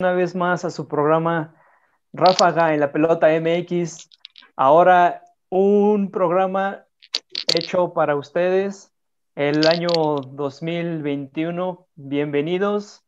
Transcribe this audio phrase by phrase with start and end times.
[0.00, 1.56] una vez más a su programa
[2.12, 4.08] Ráfaga en la pelota MX.
[4.54, 6.86] Ahora un programa
[7.52, 8.92] hecho para ustedes
[9.34, 11.88] el año 2021.
[11.96, 13.04] Bienvenidos.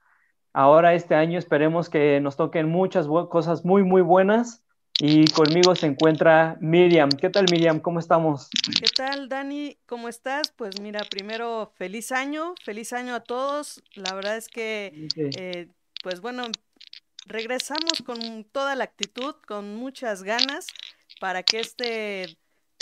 [0.52, 4.64] Ahora este año esperemos que nos toquen muchas cosas muy, muy buenas.
[4.98, 7.10] Y conmigo se encuentra Miriam.
[7.10, 7.78] ¿Qué tal, Miriam?
[7.78, 8.50] ¿Cómo estamos?
[8.80, 9.78] ¿Qué tal, Dani?
[9.86, 10.52] ¿Cómo estás?
[10.56, 13.80] Pues mira, primero, feliz año, feliz año a todos.
[13.94, 15.68] La verdad es que, eh,
[16.02, 16.46] pues bueno,
[17.26, 20.66] regresamos con toda la actitud, con muchas ganas
[21.20, 22.36] para que este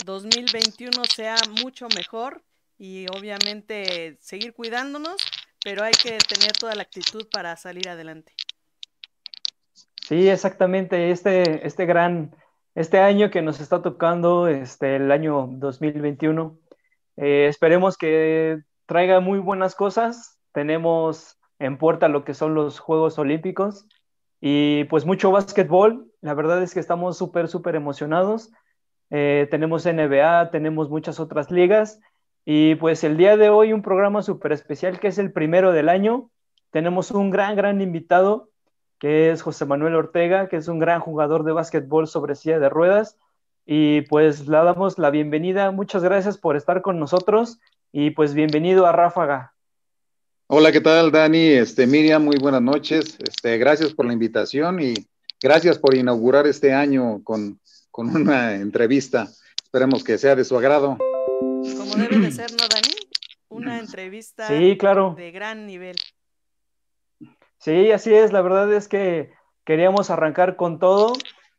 [0.05, 2.41] 2021 sea mucho mejor
[2.77, 5.17] y obviamente seguir cuidándonos,
[5.63, 8.33] pero hay que tener toda la actitud para salir adelante.
[10.07, 11.11] Sí, exactamente.
[11.11, 12.35] Este, este gran,
[12.73, 16.57] este año que nos está tocando, este, el año 2021,
[17.17, 20.39] eh, esperemos que traiga muy buenas cosas.
[20.53, 23.85] Tenemos en puerta lo que son los Juegos Olímpicos
[24.41, 28.51] y pues mucho básquetbol, la verdad es que estamos súper, súper emocionados.
[29.09, 31.99] Eh, tenemos NBA, tenemos muchas otras ligas
[32.45, 35.89] y pues el día de hoy un programa súper especial que es el primero del
[35.89, 36.29] año.
[36.71, 38.49] Tenemos un gran, gran invitado
[38.99, 42.69] que es José Manuel Ortega, que es un gran jugador de básquetbol sobre silla de
[42.69, 43.17] ruedas.
[43.65, 45.71] Y pues le damos la bienvenida.
[45.71, 47.59] Muchas gracias por estar con nosotros
[47.91, 49.53] y pues bienvenido a Ráfaga.
[50.51, 51.49] Hola, ¿qué tal, Dani?
[51.49, 53.19] Este, Miriam, muy buenas noches.
[53.19, 54.95] Este, gracias por la invitación y
[55.39, 57.59] gracias por inaugurar este año con,
[57.93, 59.27] una entrevista.
[59.63, 60.97] Esperemos que sea de su agrado.
[61.37, 62.95] Como debe de ser, ¿no, Dani?
[63.49, 65.13] Una entrevista sí, claro.
[65.15, 65.97] de gran nivel.
[67.59, 68.33] Sí, así es.
[68.33, 69.31] La verdad es que
[69.65, 71.13] queríamos arrancar con todo,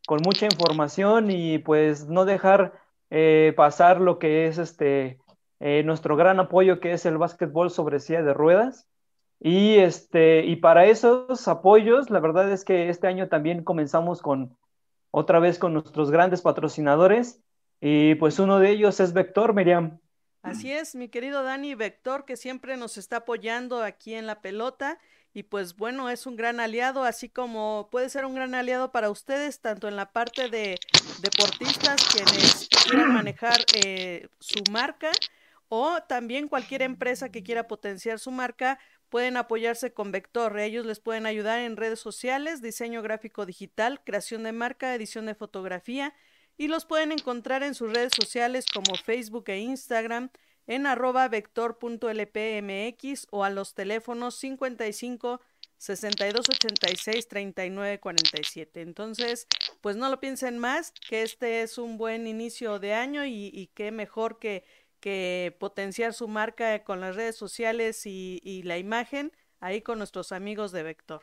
[0.05, 5.21] con mucha información y pues no dejar eh, pasar lo que es este
[5.61, 8.87] eh, nuestro gran apoyo que es el básquetbol sobre silla de ruedas.
[9.39, 14.57] Y, este, y para esos apoyos, la verdad es que este año también comenzamos con
[15.11, 17.41] otra vez con nuestros grandes patrocinadores
[17.81, 19.99] y pues uno de ellos es Vector, Miriam.
[20.43, 24.99] Así es, mi querido Dani Vector, que siempre nos está apoyando aquí en la pelota
[25.33, 29.11] y pues bueno, es un gran aliado, así como puede ser un gran aliado para
[29.11, 30.79] ustedes, tanto en la parte de
[31.21, 35.13] deportistas quienes quieran manejar eh, su marca,
[35.71, 40.59] o también cualquier empresa que quiera potenciar su marca pueden apoyarse con Vector.
[40.59, 45.37] Ellos les pueden ayudar en redes sociales, diseño gráfico digital, creación de marca, edición de
[45.37, 46.13] fotografía
[46.57, 50.31] y los pueden encontrar en sus redes sociales como Facebook e Instagram
[50.67, 55.41] en arroba vector.lpmx o a los teléfonos 55
[55.79, 58.83] 62 86 39 47.
[58.83, 59.47] Entonces,
[59.81, 63.69] pues no lo piensen más, que este es un buen inicio de año y, y
[63.69, 64.65] qué mejor que
[65.01, 70.73] que potenciar su marca con las redes sociales y, la imagen ahí con nuestros amigos
[70.73, 71.23] de Vector.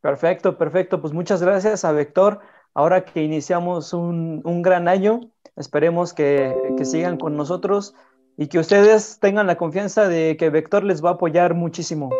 [0.00, 1.00] Perfecto, perfecto.
[1.00, 2.40] Pues muchas gracias a Vector.
[2.74, 5.20] Ahora que iniciamos un, gran año,
[5.56, 7.94] esperemos que, que, sigan con nosotros
[8.36, 12.10] y que ustedes tengan la confianza de que Vector les va a apoyar muchísimo.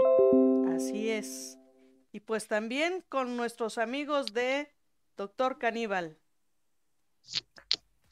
[0.75, 1.59] Así es.
[2.13, 4.69] Y pues también con nuestros amigos de
[5.17, 6.19] Doctor Caníbal.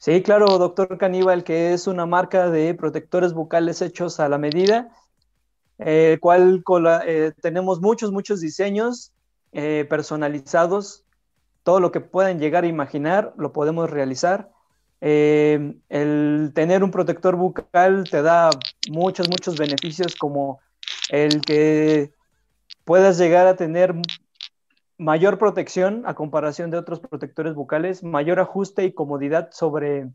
[0.01, 4.89] Sí, claro, doctor Caníbal, que es una marca de protectores bucales hechos a la medida,
[5.77, 6.63] el cual
[7.05, 9.13] eh, tenemos muchos, muchos diseños
[9.51, 11.05] eh, personalizados.
[11.61, 14.49] Todo lo que puedan llegar a imaginar lo podemos realizar.
[15.01, 18.49] Eh, el tener un protector bucal te da
[18.89, 20.61] muchos, muchos beneficios como
[21.09, 22.11] el que
[22.85, 23.93] puedas llegar a tener
[25.01, 30.11] mayor protección a comparación de otros protectores bucales, mayor ajuste y comodidad sobre,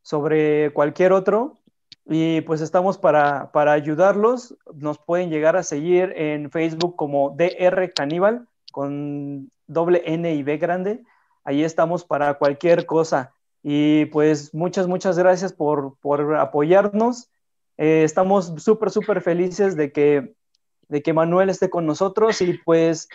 [0.00, 1.58] sobre cualquier otro.
[2.06, 4.56] Y pues estamos para, para ayudarlos.
[4.74, 10.56] Nos pueden llegar a seguir en Facebook como DR Caníbal con doble N y B
[10.56, 11.04] grande.
[11.44, 13.34] Ahí estamos para cualquier cosa.
[13.62, 17.28] Y pues muchas, muchas gracias por, por apoyarnos.
[17.76, 20.34] Eh, estamos súper, súper felices de que,
[20.88, 23.10] de que Manuel esté con nosotros y pues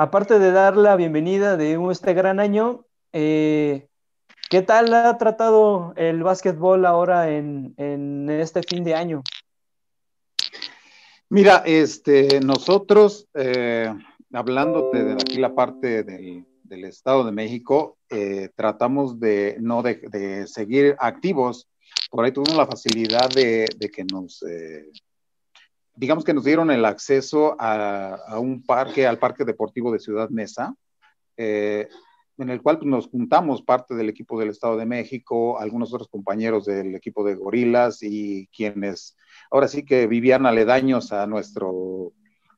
[0.00, 3.86] aparte de dar la bienvenida de este gran año, eh,
[4.48, 9.22] ¿qué tal ha tratado el básquetbol ahora en, este fin de año?
[11.28, 13.92] Mira, este, nosotros, eh,
[14.32, 20.96] hablándote de aquí la parte del, Estado de México, eh, tratamos de no de, seguir
[20.98, 21.68] activos.
[22.10, 24.42] Por ahí tuvimos la facilidad de, que nos
[26.00, 30.74] digamos que nos dieron el acceso a, un parque, al Parque Deportivo de Ciudad Mesa,
[31.36, 31.88] eh,
[32.38, 36.08] en el cual pues, nos juntamos parte del equipo del Estado de México, algunos otros
[36.08, 39.18] compañeros del equipo de Gorilas y quienes
[39.50, 42.14] ahora sí que vivían aledaños a nuestro,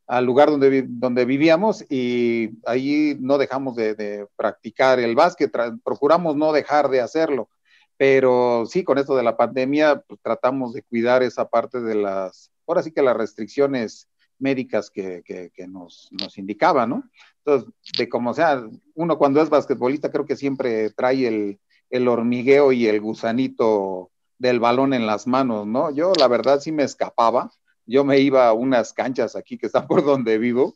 [0.06, 5.50] al lugar donde, donde vivíamos y ahí no dejamos de, practicar el básquet,
[5.82, 7.48] procuramos no dejar de hacerlo,
[7.96, 12.51] pero sí, con esto de la pandemia, pues, tratamos de cuidar esa parte de las,
[12.66, 17.04] ahora sí que las restricciones médicas que, que, nos, nos indicaban, ¿no?
[17.38, 18.64] Entonces, de como sea,
[18.94, 21.60] uno cuando es basquetbolista creo que siempre trae el,
[21.90, 25.92] el hormigueo y el gusanito del balón en las manos, ¿no?
[25.92, 27.52] Yo la verdad sí me escapaba,
[27.86, 30.74] yo me iba a unas canchas aquí que están por donde vivo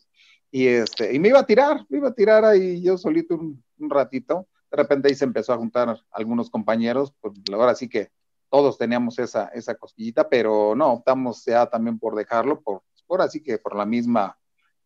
[0.51, 3.63] y, este, y me iba a tirar, me iba a tirar ahí yo solito un,
[3.91, 4.47] ratito.
[4.71, 8.11] De repente ahí se empezó a juntar algunos compañeros, pues ahora sí que
[8.51, 13.43] todos teníamos esa, esa cosquillita, pero no, optamos ya también por dejarlo, por, por así
[13.43, 14.39] que por la misma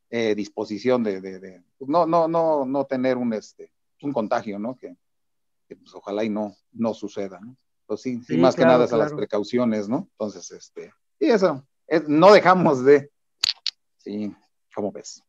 [0.09, 3.73] eh, disposición de, de, pues no, no, no, no tener un, este,
[4.03, 4.77] un contagio, ¿no?
[4.77, 4.97] Que,
[5.69, 7.57] pues ojalá y no, no suceda, ¿no?
[7.87, 10.09] Pues sí, sí, más que nada es a las precauciones, ¿no?
[10.13, 11.65] Entonces, este, y eso,
[12.07, 13.11] no dejamos de,
[13.99, 14.35] sí,
[14.75, 15.23] ¿cómo ves?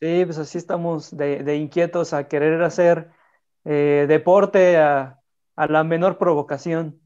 [0.00, 3.10] Sí, pues así estamos de, inquietos a querer hacer
[3.64, 5.20] eh, deporte a,
[5.56, 7.00] la menor provocación.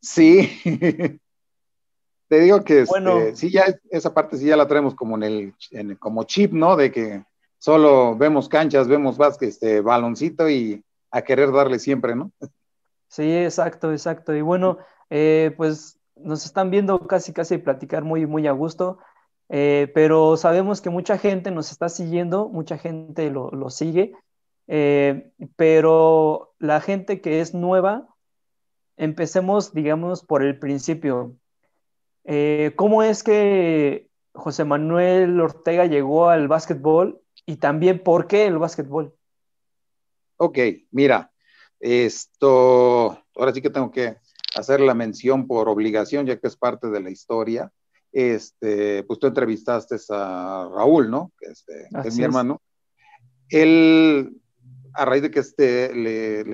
[0.00, 0.50] Sí,
[2.28, 5.22] te digo que este, bueno, sí, ya esa parte sí ya la traemos como en
[5.22, 6.76] el, en, como chip, ¿no?
[6.76, 7.24] De que
[7.58, 12.32] solo vemos canchas, vemos básquet, este baloncito y a querer darle siempre, ¿no?
[13.08, 14.34] Sí, exacto, exacto.
[14.34, 14.78] Y bueno,
[15.10, 18.98] eh, pues nos están viendo casi, casi platicar muy, muy a gusto,
[19.48, 24.14] eh, pero sabemos que mucha gente nos está siguiendo, mucha gente lo, sigue,
[24.68, 28.08] eh, pero la gente que es nueva,
[29.02, 31.36] empecemos, digamos, por el principio.
[32.24, 38.58] Eh, ¿Cómo es que José Manuel Ortega llegó al básquetbol y también por qué el
[38.58, 39.12] básquetbol?
[40.36, 40.58] Ok,
[40.92, 41.32] mira,
[41.80, 44.18] esto, ahora sí que tengo que
[44.54, 47.72] hacer la mención por obligación, ya que es parte de la historia.
[48.12, 51.32] Este, pues tú entrevistaste a Raúl, ¿no?
[51.40, 52.62] Que, este, es mi hermano.
[53.48, 54.40] Él,
[54.94, 56.44] a raíz de que este le,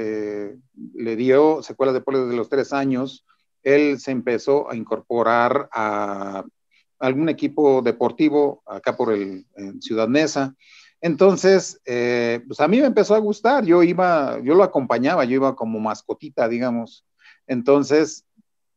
[0.94, 3.24] le, dio secuelas de polio desde los tres años,
[3.62, 6.44] él se empezó a incorporar a
[6.98, 10.54] algún equipo deportivo acá por el en Ciudad Neza.
[11.00, 15.36] Entonces, eh, pues a mí me empezó a gustar, yo iba, yo lo acompañaba, yo
[15.36, 17.04] iba como mascotita, digamos,
[17.48, 18.24] entonces,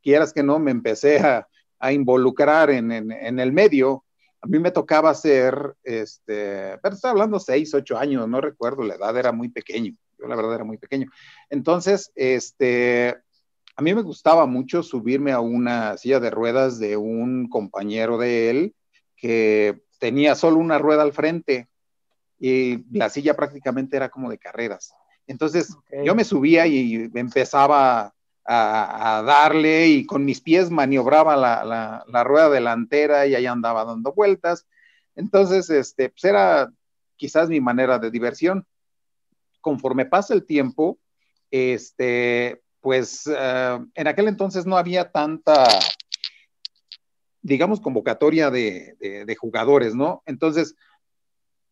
[0.02, 1.48] quieras que no, me empecé a,
[1.92, 4.04] involucrar en, el medio.
[4.42, 8.96] A mí me tocaba hacer, este, pero estaba hablando seis, ocho años, no recuerdo, la
[8.96, 11.10] edad era muy pequeño, yo la verdad era muy pequeño.
[11.50, 13.18] Entonces, este,
[13.76, 18.50] a mí me gustaba mucho subirme a una silla de ruedas de un compañero de
[18.50, 18.76] él
[19.16, 21.68] que tenía solo una rueda al frente
[22.40, 24.94] y la silla prácticamente era como de carreras.
[25.28, 28.14] Entonces yo me subía y empezaba
[28.46, 34.68] a, darle y con mis pies maniobraba la, rueda delantera y ahí andaba dando vueltas.
[35.16, 36.72] Entonces, este, pues era
[37.16, 38.66] quizás mi manera de diversión.
[39.62, 40.98] Conforme pasa el tiempo,
[41.52, 45.68] este, pues eh, en aquel entonces no había tanta,
[47.42, 50.24] digamos, convocatoria de, de, jugadores, ¿no?
[50.26, 50.76] Entonces,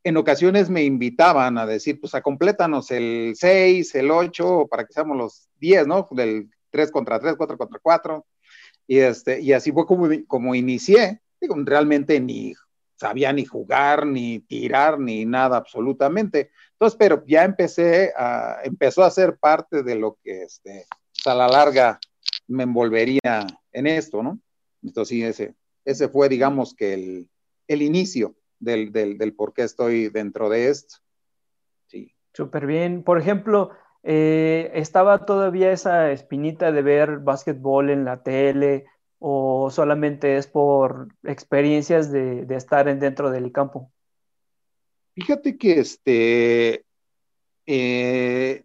[0.04, 4.94] en ocasiones me invitaban a decir, pues a complétanos el 6, el 8, para que
[4.94, 6.08] seamos los 10, ¿no?
[6.12, 8.26] Del 3 contra 3, 4 contra 4.
[8.88, 11.22] Y, este, y así fue como, como inicié.
[11.40, 12.54] Digo, realmente ni
[13.00, 16.52] sabía ni jugar, ni tirar, ni nada absolutamente.
[16.74, 21.36] Entonces, pero ya empecé a, empezó a ser parte de lo que este, pues, a
[21.36, 22.00] la larga
[22.48, 24.40] me envolvería en esto, ¿no?
[24.84, 27.30] Entonces, sí, ese, ese fue, digamos, que el,
[27.68, 30.98] el inicio del, del, del, por qué estoy dentro de esto.
[31.88, 32.14] Sí.
[32.34, 33.04] Súper bien.
[33.04, 33.72] Por ejemplo,
[34.12, 38.88] eh, ¿estaba todavía esa espinita de ver básquetbol en la tele
[39.20, 43.92] o solamente es por experiencias de, estar en, dentro del campo?
[45.14, 46.86] Fíjate que este,
[47.68, 48.64] eh,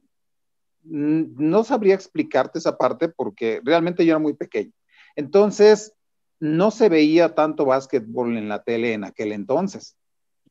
[0.82, 4.72] no sabría explicarte esa parte porque realmente yo era muy pequeño.
[5.14, 5.92] Entonces,
[6.40, 9.94] no se veía tanto básquetbol en la tele en aquel entonces.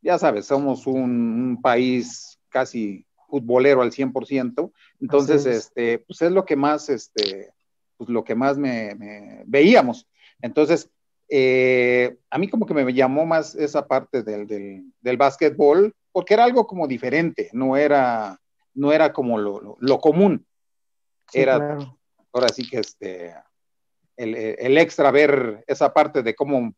[0.04, 4.72] Ya sabes, somos un país casi futbolero al 100%,
[5.02, 7.52] entonces, este, pues es lo que más, este,
[7.98, 10.08] pues lo que más me, veíamos.
[10.40, 10.92] Entonces,
[11.30, 16.44] eh, a mí como que me llamó más esa parte del, del, básquetbol, porque era
[16.44, 18.40] algo como diferente, no era,
[18.76, 20.46] no era como lo, lo, común.
[21.34, 21.80] era,
[22.32, 23.34] ahora sí que este,
[24.16, 26.72] el, el, extra ver esa parte de cómo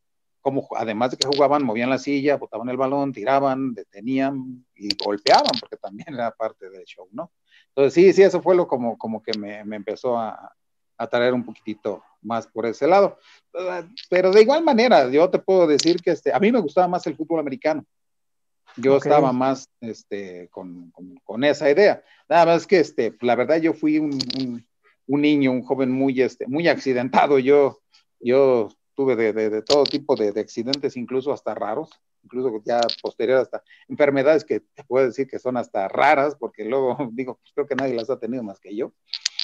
[0.45, 5.49] como además de que jugaban, movían la silla, botaban el balón, tiraban, detenían y golpeaban,
[5.59, 7.31] porque también era parte del show, ¿no?
[7.69, 10.53] Entonces sí, sí, eso fue lo como, como que me, me empezó a,
[10.99, 13.17] atraer un poquitito más por ese lado.
[14.07, 17.07] Pero de igual manera, yo te puedo decir que este, a mí me gustaba más
[17.07, 17.83] el fútbol americano.
[18.77, 22.03] Yo estaba más este, con, con, esa idea.
[22.29, 24.63] Nada más que, este, la verdad, yo fui un,
[25.07, 27.39] un, niño, un joven muy, este, muy accidentado.
[27.39, 27.79] Yo,
[28.19, 31.89] yo tuve de, de, todo tipo de, de, accidentes, incluso hasta raros,
[32.23, 36.97] incluso ya posterior hasta enfermedades que te puedo decir que son hasta raras, porque luego
[37.11, 38.93] digo, pues creo que nadie las ha tenido más que yo.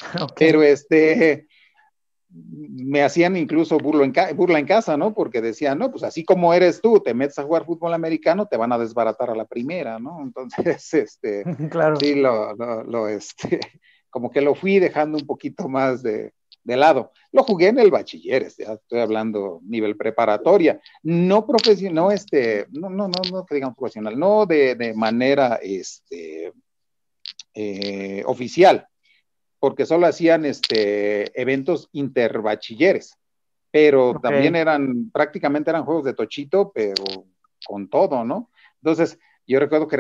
[0.38, 1.48] Pero este,
[2.29, 5.13] me hacían incluso burlo en burla en casa, ¿no?
[5.13, 8.58] Porque decían, no, pues así como eres tú, te metes a jugar fútbol americano, te
[8.58, 10.22] van a desbaratar a la primera, ¿no?
[10.22, 11.98] Entonces, este, claro.
[11.98, 13.60] sí, lo, lo, este,
[14.10, 17.11] como que lo fui dejando un poquito más de, de lado.
[17.31, 22.89] Lo jugué en el bachiller, ya estoy hablando nivel preparatoria, no profesional, no, este, no,
[22.89, 26.53] no, no, no que digamos profesional, no de, de manera, este,
[27.53, 28.87] eh, oficial,
[29.59, 33.17] porque solo hacían este, eventos interbachilleres,
[33.69, 37.03] pero también eran, prácticamente eran juegos de tochito, pero
[37.65, 38.49] con todo, ¿no?
[38.81, 39.97] Entonces, yo recuerdo que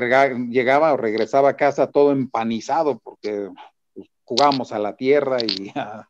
[0.49, 3.49] llegaba o regresaba a casa todo empanizado, porque
[3.93, 6.07] pues, jugábamos a la tierra y a,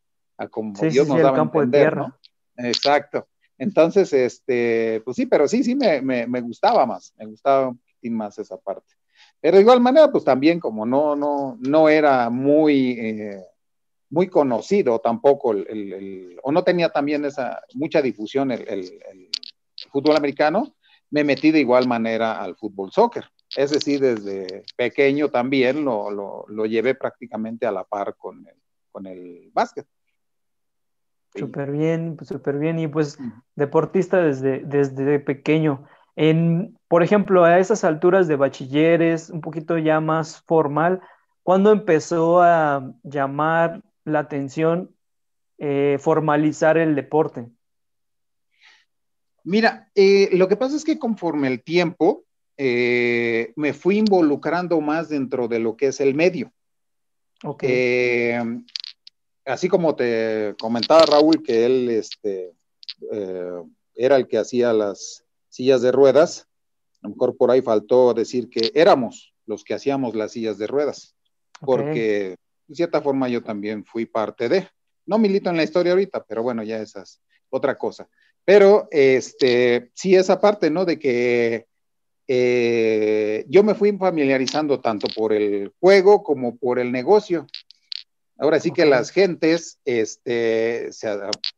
[0.50, 2.20] como Dios nos daba campo entender, de tierra.
[2.58, 2.68] ¿no?
[2.68, 3.28] Exacto.
[3.58, 7.78] Entonces, este, pues sí, pero sí, sí me, me, me gustaba más, me gustaba un
[7.78, 8.96] poquitín más esa parte.
[9.40, 13.44] Pero de igual manera, pues también como no, no, no era muy, eh,
[14.10, 19.02] muy conocido tampoco, el, o no tenía también esa mucha difusión el,
[19.92, 20.76] fútbol americano,
[21.10, 23.26] me metí de igual manera al fútbol soccer.
[23.56, 28.56] Es decir, desde pequeño también lo, lo, lo llevé prácticamente a la par con el,
[28.92, 29.88] con el básquet.
[31.36, 32.80] Súper bien, súper bien.
[32.80, 33.18] Y pues
[33.56, 35.86] deportista desde, desde pequeño.
[36.16, 41.02] En, por ejemplo, a esas alturas de bachilleres, un poquito ya más formal,
[41.44, 44.92] ¿cuándo empezó a llamar la atención
[45.58, 47.48] eh, formalizar el deporte?
[49.44, 52.26] Mira, eh, lo que pasa es que conforme el tiempo
[52.58, 56.52] eh, me fui involucrando más dentro de lo que es el medio.
[57.44, 58.38] Okay.
[59.46, 62.54] Así como te comentaba Raúl que él este,
[63.96, 66.48] era el que hacía las sillas de ruedas.
[67.02, 70.68] A lo mejor por ahí faltó decir que éramos los que hacíamos las sillas de
[70.68, 71.16] ruedas,
[71.60, 72.36] porque
[72.68, 74.68] de cierta forma yo también fui parte de.
[75.06, 78.08] No milito en la historia ahorita, pero bueno, ya esa es otra cosa.
[78.46, 80.86] Pero este, sí, esa parte, ¿no?
[80.86, 81.66] De que
[82.28, 87.46] eh, yo me fui familiarizando tanto por el juego como por el negocio.
[88.42, 91.08] Ahora sí que las gentes este, se,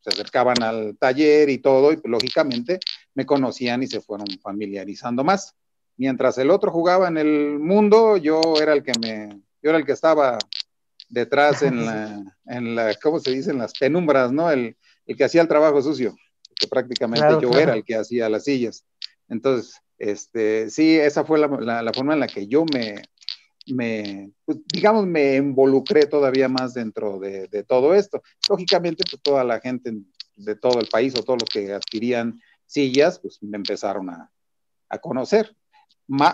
[0.06, 2.78] acercaban al taller y todo, y lógicamente
[3.16, 5.56] me conocían y se fueron familiarizando más.
[5.96, 9.30] Mientras el otro jugaba en el mundo, yo era el que me,
[9.62, 10.38] yo era el que estaba
[11.08, 13.52] detrás en la, en la ¿cómo se dice?
[13.52, 14.52] En las penumbras, ¿no?
[14.52, 14.75] El,
[15.06, 16.13] el que hacía el trabajo sucio,
[16.54, 18.84] que prácticamente yo era el que hacía las sillas.
[19.30, 23.02] Entonces, este, sí, esa fue la, la forma en la que yo me,
[23.67, 28.22] me, pues, digamos, me involucré todavía más dentro de, todo esto.
[28.50, 29.93] Lógicamente, pues toda la gente
[30.36, 34.29] de todo el país o todos los que adquirían sillas, pues me empezaron a,
[35.01, 35.55] conocer.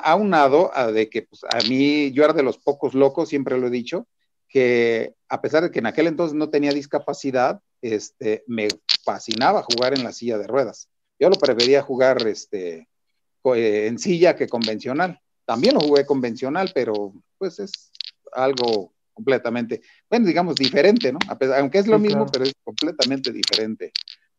[0.03, 3.67] aunado a de que pues, a mí, yo era de los pocos locos, siempre lo
[3.67, 4.07] he dicho,
[4.49, 8.67] que a pesar de que en aquel entonces no tenía discapacidad, este, me
[9.05, 10.89] fascinaba jugar en la silla de ruedas.
[11.19, 12.89] Yo lo prefería jugar este,
[13.43, 15.21] en silla que convencional.
[15.49, 17.91] También lo jugué convencional, pero pues es
[18.33, 21.17] algo completamente, bueno, digamos diferente, ¿no?
[21.57, 23.91] aunque es lo mismo, pero es completamente diferente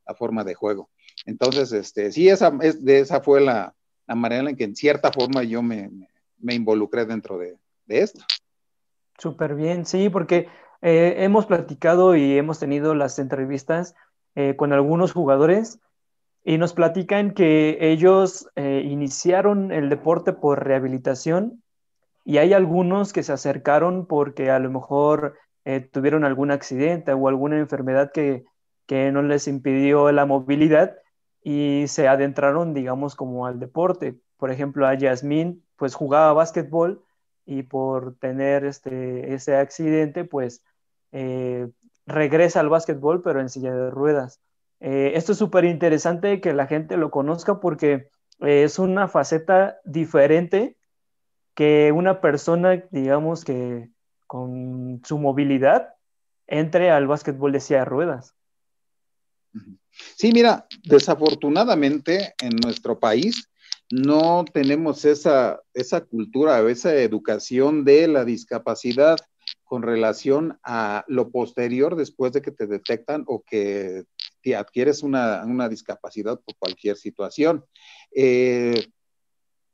[0.07, 0.89] la forma de juego.
[1.27, 3.75] Entonces, este, sí, esa, es, de esa fue la,
[4.07, 5.91] manera en que en cierta forma yo me,
[6.41, 8.25] involucré dentro de, esto.
[9.19, 10.47] Súper bien, sí, porque
[10.81, 13.97] eh, hemos platicado y hemos tenido las entrevistas
[14.37, 15.81] eh, con algunos jugadores
[16.45, 21.63] y nos platican que ellos eh, iniciaron el deporte por rehabilitación
[22.25, 27.29] y hay algunos que se acercaron porque a lo mejor eh, tuvieron algún accidente o
[27.29, 28.45] alguna enfermedad que,
[28.87, 30.97] que no les impidió la movilidad
[31.43, 34.19] y se adentraron, digamos, como al deporte.
[34.37, 37.03] Por ejemplo, a Yasmín, pues jugaba básquetbol
[37.47, 40.63] y por tener este, ese accidente, pues
[41.13, 41.69] eh,
[42.07, 44.41] regresa al básquetbol, pero en silla de ruedas.
[44.81, 48.09] Eh, esto es súper interesante que la gente lo conozca porque
[48.41, 50.77] eh, es una faceta diferente
[51.55, 53.91] que una persona, digamos que
[54.27, 55.95] con su movilidad,
[56.47, 58.35] entre al básquetbol de silla de ruedas.
[60.17, 63.51] Sí, mira, desafortunadamente en nuestro país
[63.91, 69.19] no tenemos esa, esa cultura, esa educación de la discapacidad.
[69.65, 74.05] con relación a lo posterior después de que te detectan o que
[74.43, 77.65] te adquieres una, discapacidad por cualquier situación.
[78.15, 78.87] Eh,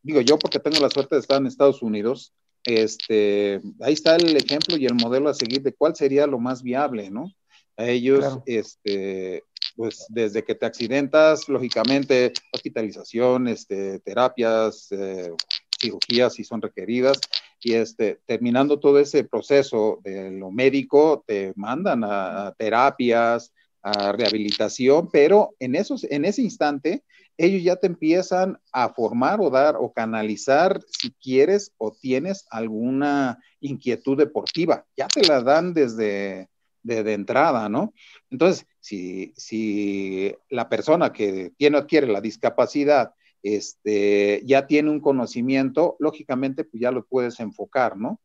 [0.02, 2.32] digo yo porque tengo la suerte de estar en Estados Unidos,
[2.64, 6.62] este, ahí está el ejemplo y el modelo a seguir de cuál sería lo más
[6.62, 7.32] viable, ¿no?
[7.76, 9.44] A ellos, este,
[9.76, 15.32] pues desde que te accidentas, lógicamente, hospitalización, este, terapias, eh,
[15.78, 17.20] cirugías si son requeridas,
[17.60, 23.52] y este, terminando todo ese proceso de lo médico, te mandan a, terapias,
[23.86, 27.04] a rehabilitación, pero en, esos, en ese instante
[27.38, 33.38] ellos ya te empiezan a formar o dar o canalizar si quieres o tienes alguna
[33.60, 34.84] inquietud deportiva.
[34.96, 36.48] Ya te la dan desde
[36.82, 37.94] de, entrada, ¿no?
[38.28, 43.12] Entonces, si, si la persona que tiene adquiere la discapacidad
[43.44, 48.20] este, ya tiene un conocimiento, lógicamente pues ya lo puedes enfocar, ¿no?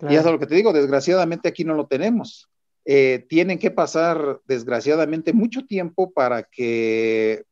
[0.00, 2.51] Y eso es lo que te digo, desgraciadamente aquí no lo tenemos.
[2.84, 7.44] Eh, tienen que pasar, desgraciadamente, mucho tiempo para que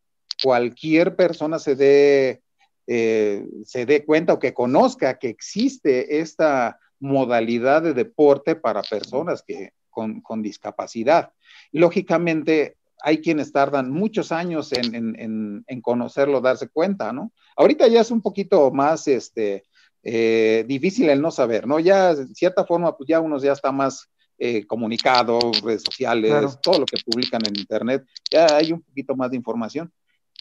[0.43, 2.43] cualquier persona se dé,
[2.87, 9.43] eh, se dé cuenta o que conozca que existe esta modalidad de deporte para personas
[9.47, 11.33] que, con, con discapacidad.
[11.73, 17.33] Lógicamente, hay quienes tardan muchos años en, conocerlo, darse cuenta, ¿no?
[17.57, 19.65] Ahorita ya es un poquito más este,
[20.03, 21.81] eh, difícil el no saber, ¿no?
[21.81, 24.09] Ya, de cierta forma, pues ya uno ya está más
[24.41, 29.31] eh, comunicado, redes sociales, todo lo que publican en Internet, ya hay un poquito más
[29.31, 29.93] de información,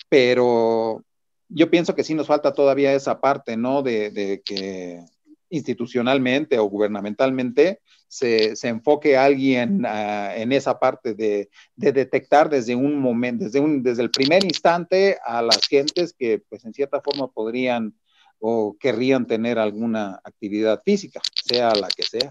[0.08, 1.04] pero
[1.50, 3.84] yo pienso que sí nos falta todavía esa parte, ¿no?
[3.84, 5.04] de que
[5.50, 13.46] institucionalmente o gubernamentalmente se, enfoque alguien ah, en esa parte de, detectar desde un momento,
[13.46, 17.94] desde, un, desde el primer instante a las gentes que pues en cierta forma podrían
[18.40, 22.30] o querrían tener alguna actividad física, sea la que sea.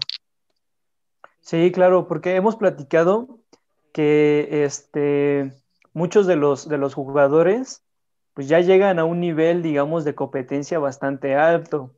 [1.41, 3.39] Sí, claro, porque hemos platicado
[3.91, 5.53] que este,
[5.93, 7.83] muchos de los, de los jugadores
[8.33, 11.95] pues ya llegan a un nivel, digamos, de competencia bastante alto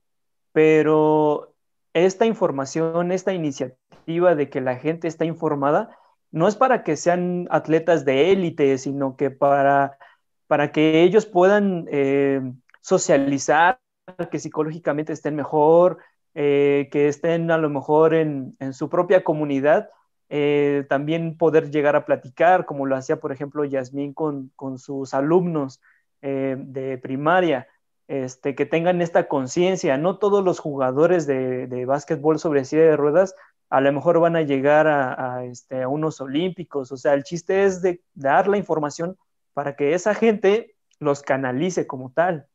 [0.51, 1.54] pero
[1.93, 5.97] esta información, esta iniciativa de que la gente está informada,
[6.32, 9.97] no es para que sean atletas de élite, sino que para,
[10.47, 12.41] para que ellos puedan eh,
[12.82, 13.80] socializar,
[14.30, 15.99] que psicológicamente estén mejor,
[16.34, 19.89] eh, que estén a lo mejor en, su propia comunidad,
[20.30, 25.13] eh, también poder llegar a platicar, como lo hacía, por ejemplo, Yasmín con, con sus
[25.13, 25.82] alumnos
[26.22, 27.67] de primaria.
[28.08, 29.98] Este, que tengan esta conciencia.
[29.98, 33.36] No todos los jugadores de, de básquetbol sobre silla de ruedas
[33.72, 36.91] a lo mejor van a llegar a, este, a unos olímpicos.
[36.91, 39.17] O sea, el chiste es de dar la información
[39.54, 42.48] para que esa gente los canalice como tal.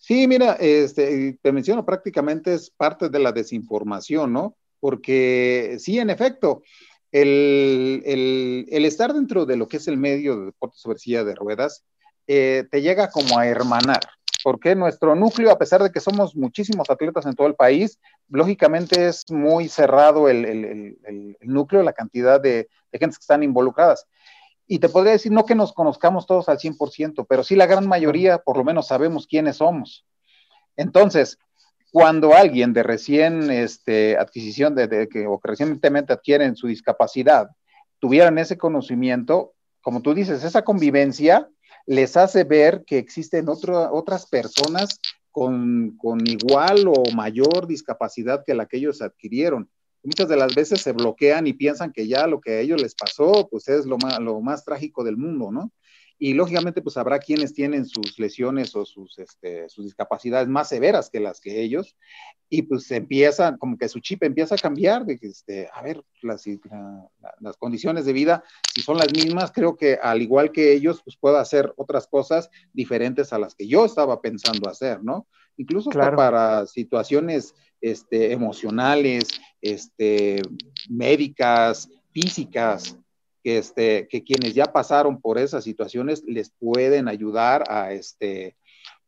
[0.00, 4.56] Sí, mira, este, te menciono prácticamente es parte de la desinformación, ¿no?
[4.80, 6.62] Porque sí, en efecto,
[7.12, 11.34] el, el, estar dentro de lo que es el medio de deporte sobre silla de
[11.34, 11.84] ruedas
[12.26, 14.00] eh, te llega como a hermanar
[14.44, 19.08] porque nuestro núcleo, a pesar de que somos muchísimos atletas en todo el país, lógicamente
[19.08, 20.96] es muy cerrado el,
[21.40, 24.06] núcleo, la cantidad de, de que están involucradas.
[24.68, 27.88] Y te podría decir, no que nos conozcamos todos al 100%, pero sí la gran
[27.88, 30.06] mayoría, por lo menos sabemos quiénes somos.
[30.76, 31.38] Entonces,
[31.90, 37.48] cuando alguien de recién este, adquisición de, que, o que recientemente adquieren su discapacidad,
[37.98, 41.48] tuvieran ese conocimiento, como tú dices, esa convivencia
[41.86, 45.00] les hace ver que existen otras personas
[45.32, 49.70] con, igual o mayor discapacidad que la que ellos adquirieron.
[50.02, 52.94] Muchas de las veces se bloquean y piensan que ya lo que a ellos les
[52.94, 55.72] pasó, pues es lo más, lo más trágico del mundo, ¿no?
[56.18, 61.10] Y lógicamente, pues habrá quienes tienen sus lesiones o sus, este, sus discapacidades más severas
[61.10, 61.96] que las que ellos,
[62.50, 66.02] y pues empiezan, como que su chip empieza a cambiar, de que, este, a ver,
[66.22, 66.44] las,
[67.40, 68.42] las condiciones de vida,
[68.74, 72.50] si son las mismas, creo que al igual que ellos, pues puedo hacer otras cosas
[72.72, 75.28] diferentes a las que yo estaba pensando hacer, ¿no?
[75.56, 79.28] Incluso para situaciones este, emocionales,
[79.60, 80.42] este,
[80.88, 82.96] médicas, físicas,
[83.48, 88.58] que, este, que quienes ya pasaron por esas situaciones les pueden ayudar a, este,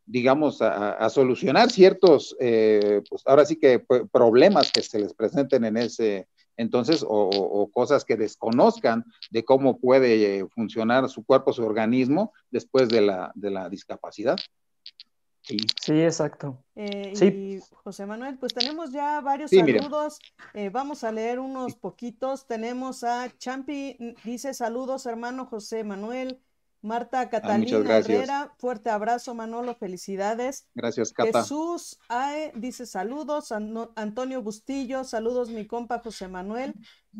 [0.07, 5.77] digamos, a, solucionar ciertos, eh, pues ahora sí que problemas que se les presenten en
[5.77, 6.27] ese
[6.57, 13.03] entonces, o, cosas que desconozcan de cómo puede funcionar su cuerpo, su organismo después de
[13.03, 14.39] la, de la discapacidad.
[15.43, 16.63] Sí, exacto.
[16.77, 20.19] Eh, Y José Manuel, pues tenemos ya varios saludos.
[20.55, 22.47] Eh, vamos a leer unos poquitos.
[22.47, 26.41] Tenemos a Champi, dice saludos, hermano José Manuel.
[26.83, 30.67] Marta ah, Catalina Herrera, fuerte abrazo, Manolo, felicidades.
[30.75, 31.43] Gracias, Cata.
[31.43, 36.75] Jesús Ae dice saludos, Antonio Bustillo, saludos, mi compa José Manuel.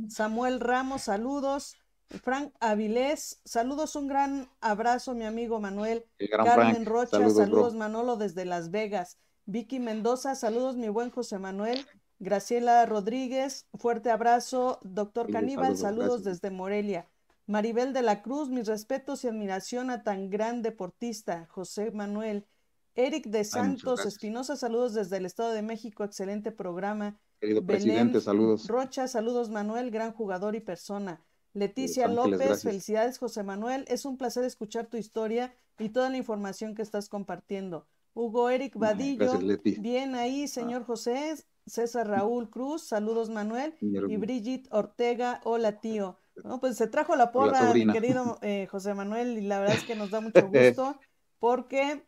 [0.09, 1.77] Samuel Ramos, saludos.
[2.23, 6.05] Frank Avilés, saludos, un gran abrazo, mi amigo Manuel.
[6.31, 9.19] Carmen Rocha, saludos, Manolo desde Las Vegas.
[9.47, 11.87] Vicky Mendoza, saludos, mi buen José Manuel.
[12.19, 14.79] Graciela Rodríguez, fuerte abrazo.
[14.83, 17.07] Doctor Caníbal, saludos desde Morelia.
[17.47, 22.47] Maribel de la Cruz, mis respetos y admiración a tan gran deportista, José Manuel.
[22.95, 27.19] Eric de Santos Espinosa, saludos desde el Estado de México, excelente programa.
[27.41, 28.67] Querido presidente, saludos.
[28.67, 31.25] Rocha, saludos Manuel, gran jugador y persona.
[31.53, 36.75] Leticia López, felicidades José Manuel, es un placer escuchar tu historia y toda la información
[36.75, 37.87] que estás compartiendo.
[38.15, 39.39] Hugo Eric Vadillo,
[39.79, 41.35] bien ahí, señor José.
[41.67, 43.75] César Raúl Cruz, saludos Manuel.
[43.81, 46.19] Y Brigitte Ortega, hola tío.
[46.43, 49.85] No, pues se trajo la porra, mi querido eh, José Manuel, y la verdad es
[49.85, 50.99] que nos da mucho gusto
[51.39, 52.05] porque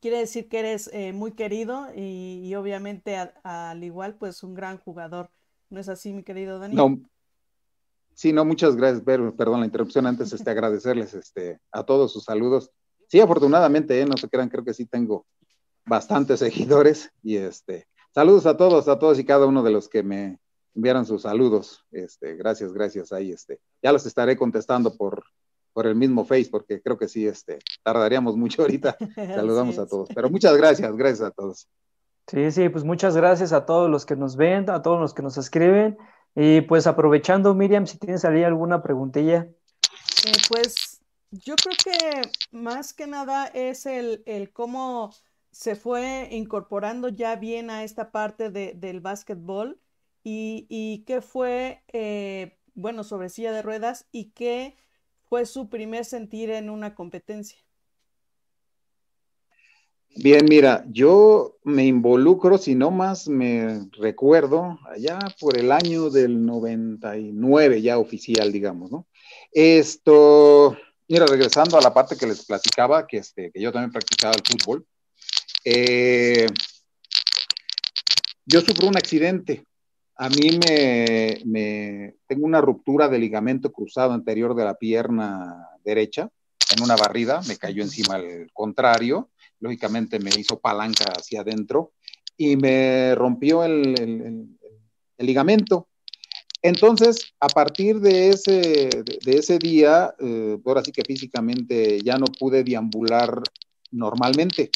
[0.00, 5.30] quiere decir que eres eh, muy querido y, obviamente al igual, pues un gran jugador.
[5.68, 6.76] ¿No es así, mi querido Dani?
[6.76, 7.00] No.
[8.16, 12.72] Sí, no, muchas gracias, perdón la interrupción, antes este, agradecerles este, a todos sus saludos.
[13.08, 14.06] Sí, afortunadamente, ¿eh?
[14.06, 15.26] no se crean, creo que sí tengo
[15.84, 20.02] bastantes seguidores y este, saludos a todos, a todos y cada uno de los que
[20.02, 20.40] me,
[20.76, 21.84] enviaron sus saludos.
[21.90, 23.12] Este, gracias, gracias.
[23.12, 25.24] Ahí, este, ya los estaré contestando por,
[25.72, 28.96] por el mismo Face, porque creo que sí, este, tardaríamos mucho ahorita.
[29.14, 30.08] Saludamos a todos.
[30.14, 31.68] Pero muchas gracias, gracias a todos.
[32.28, 35.22] Sí, sí, pues muchas gracias a todos los que nos ven, a todos los que
[35.22, 35.96] nos escriben.
[36.36, 39.48] Y pues aprovechando, Miriam, si tienes ahí alguna preguntilla.
[40.26, 45.12] Eh, pues yo creo que más que nada es el, el, cómo
[45.50, 49.80] se fue incorporando ya bien a esta parte de, del básquetbol
[50.22, 54.76] y, qué fue, eh, bueno, sobre silla de ruedas y qué
[55.22, 57.58] fue su primer sentir en una competencia.
[60.16, 66.44] Bien, mira, yo me involucro, si no más me recuerdo, allá por el año del
[66.44, 69.06] 99, ya oficial, digamos, ¿no?
[69.52, 70.76] Esto,
[71.08, 74.42] mira, regresando a la parte que les platicaba, que, este, que yo también practicaba el
[74.42, 74.86] fútbol,
[75.64, 76.46] eh,
[78.46, 79.66] yo sufro un accidente
[80.18, 80.58] a mí
[81.44, 86.30] me, tengo una ruptura de ligamento cruzado anterior de la pierna derecha
[86.74, 89.28] en una barrida, me cayó encima el contrario,
[89.60, 91.92] lógicamente me hizo palanca hacia adentro
[92.36, 94.56] y me rompió el,
[95.18, 95.88] ligamento.
[96.62, 98.90] Entonces, a partir de ese,
[99.24, 103.42] de, ese día, eh, ahora sí que físicamente ya no pude deambular
[103.92, 104.70] normalmente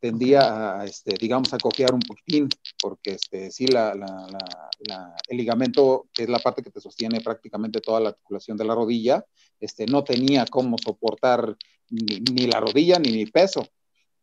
[0.00, 2.48] tendía a, este, digamos, a cojear un poquitín,
[2.80, 3.92] porque este, sí, la,
[5.28, 8.74] el ligamento, que es la parte que te sostiene prácticamente toda la articulación de la
[8.74, 9.24] rodilla,
[9.60, 11.56] este, no tenía cómo soportar
[11.90, 13.66] ni, la rodilla ni mi peso.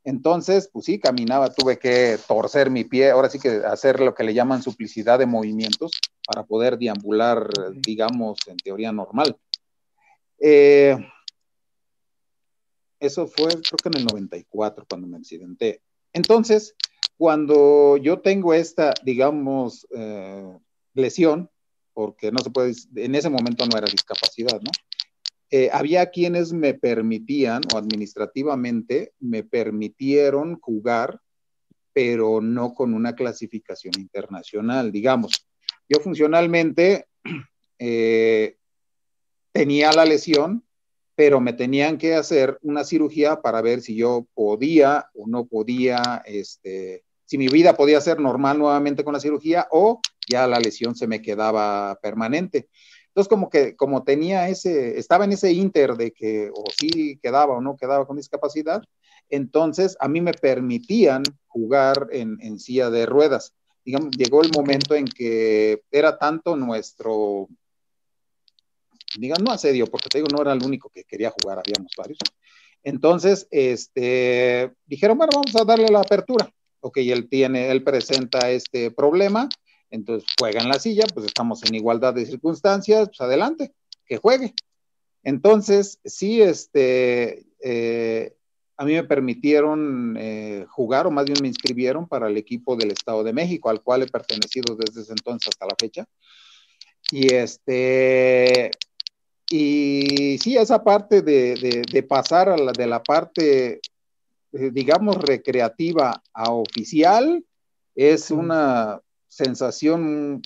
[0.05, 4.23] Entonces, pues sí, caminaba, tuve que torcer mi pie, ahora sí que hacer lo que
[4.23, 5.91] le llaman suplicidad de movimientos
[6.27, 9.35] para poder deambular, digamos, en teoría normal.
[10.39, 10.95] Eh,
[12.99, 15.81] eso fue creo que en el 94 cuando me accidenté.
[16.13, 16.75] Entonces,
[17.17, 20.57] cuando yo tengo esta, digamos, eh,
[20.93, 21.49] lesión,
[21.93, 24.69] porque no se puede, en ese momento no era discapacidad, ¿no?
[25.57, 31.21] Eh, había quienes me permitían, o administrativamente, me permitieron jugar,
[31.93, 35.47] pero no con una clasificación internacional, digamos.
[35.87, 37.07] Yo funcionalmente
[37.79, 38.57] eh,
[39.53, 40.65] tenía la lesión,
[41.15, 46.21] pero me tenían que hacer una cirugía para ver si yo podía o no podía,
[46.25, 50.97] este, si mi vida podía ser normal nuevamente con la cirugía o ya la lesión
[50.97, 52.67] se me quedaba permanente.
[53.15, 57.55] Entonces, como que, como tenía ese, estaba en ese inter de que o sí quedaba
[57.55, 58.83] o no quedaba con discapacidad,
[59.29, 63.53] entonces a mí me permitían jugar en, en silla de ruedas.
[63.85, 67.47] Digamos, llegó el momento en que era tanto nuestro
[69.17, 72.19] digan, no asedio, porque te digo, no era el único que quería jugar, habíamos varios.
[72.83, 76.49] Entonces, este, dijeron, bueno, vamos a darle la apertura.
[76.81, 79.49] Ok, él tiene, él presenta este problema,
[79.95, 83.73] entonces juega en la silla, pues estamos en igualdad de circunstancias, pues adelante,
[84.05, 84.53] que juegue.
[85.23, 88.35] Entonces, sí, este, eh,
[88.77, 92.91] a mí me permitieron eh, jugar, o más bien me inscribieron para el equipo del
[92.91, 96.05] Estado de México, al cual he pertenecido desde ese entonces hasta la fecha.
[97.11, 98.71] Y este,
[99.49, 103.79] y sí, esa parte de, pasar a la, de la parte,
[104.53, 107.43] eh, digamos, recreativa a oficial
[107.95, 108.99] es una
[109.35, 110.41] sensación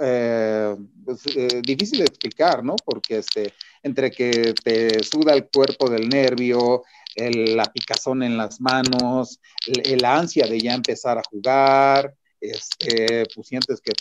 [0.00, 2.74] eh, pues, eh, difícil de explicar, ¿no?
[2.84, 6.82] Porque este, entre que te suda el cuerpo del nervio,
[7.14, 13.80] la picazón en las manos, el, ansia de ya empezar a jugar, este, pues sientes
[13.82, 13.92] que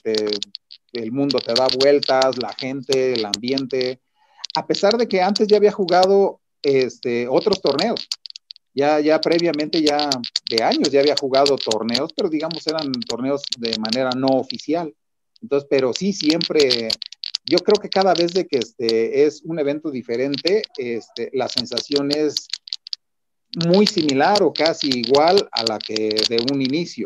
[0.93, 3.99] el mundo te da vueltas, la gente, el ambiente,
[4.55, 8.07] a pesar de que antes ya había jugado este, otros torneos,
[8.73, 10.09] ya, ya previamente, ya
[10.49, 14.93] de años, ya había jugado torneos, pero digamos eran torneos de manera no oficial.
[15.41, 16.89] Entonces, pero sí siempre,
[17.45, 22.11] yo creo que cada vez de que este, es un evento diferente, este, la sensación
[22.11, 22.47] es
[23.67, 27.05] muy similar o casi igual a la que de un inicio.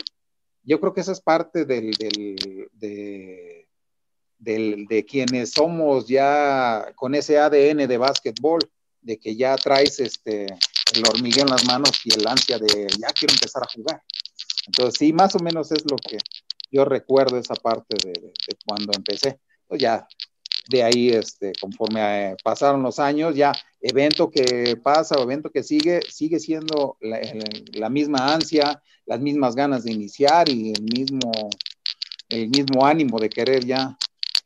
[0.64, 2.68] Yo creo que esa es parte del, del,
[4.38, 8.60] de, de quienes somos ya con ese ADN de básquetbol,
[9.02, 10.48] de que ya traes este,
[10.94, 14.04] el hormigueo en las manos y el ansia de ya quiero empezar a jugar.
[14.68, 16.18] Entonces, sí, más o menos es lo que
[16.72, 18.34] yo recuerdo esa parte de,
[18.66, 19.40] cuando empecé.
[19.68, 20.08] Pues ya
[20.70, 25.64] de ahí, este, conforme eh, pasaron los años, ya evento que pasa o evento que
[25.64, 31.32] sigue, sigue siendo la, misma ansia, las mismas ganas de iniciar y el mismo,
[32.30, 33.96] el mismo ánimo de querer ya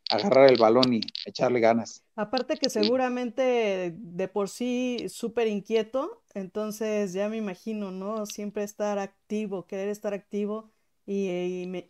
[0.09, 2.03] agarrar el balón y echarle ganas.
[2.15, 8.25] Aparte que seguramente de por sí súper inquieto, entonces ya me imagino, ¿no?
[8.25, 10.71] Siempre estar activo, querer estar activo
[11.05, 11.27] y,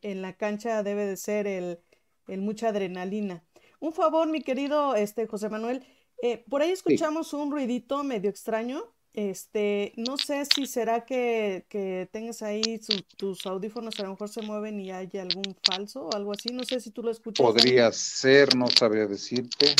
[0.02, 1.80] en la cancha debe de ser el,
[2.28, 3.44] el mucha adrenalina.
[3.80, 5.86] Un favor, mi querido este, José Manuel,
[6.22, 8.84] eh, por ahí escuchamos un ruidito medio extraño.
[9.20, 12.80] Este, no sé si será que, que tengas ahí
[13.18, 16.54] tus audífonos, a lo mejor se mueven y hay algún falso o algo así.
[16.54, 17.46] No sé si tú lo escuchas.
[17.46, 19.76] Podría ser, no sabría decirte.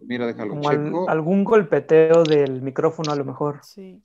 [0.00, 1.08] Mira, déjalo checo.
[1.08, 3.60] algún golpeteo del micrófono a lo mejor.
[3.62, 4.02] Sí.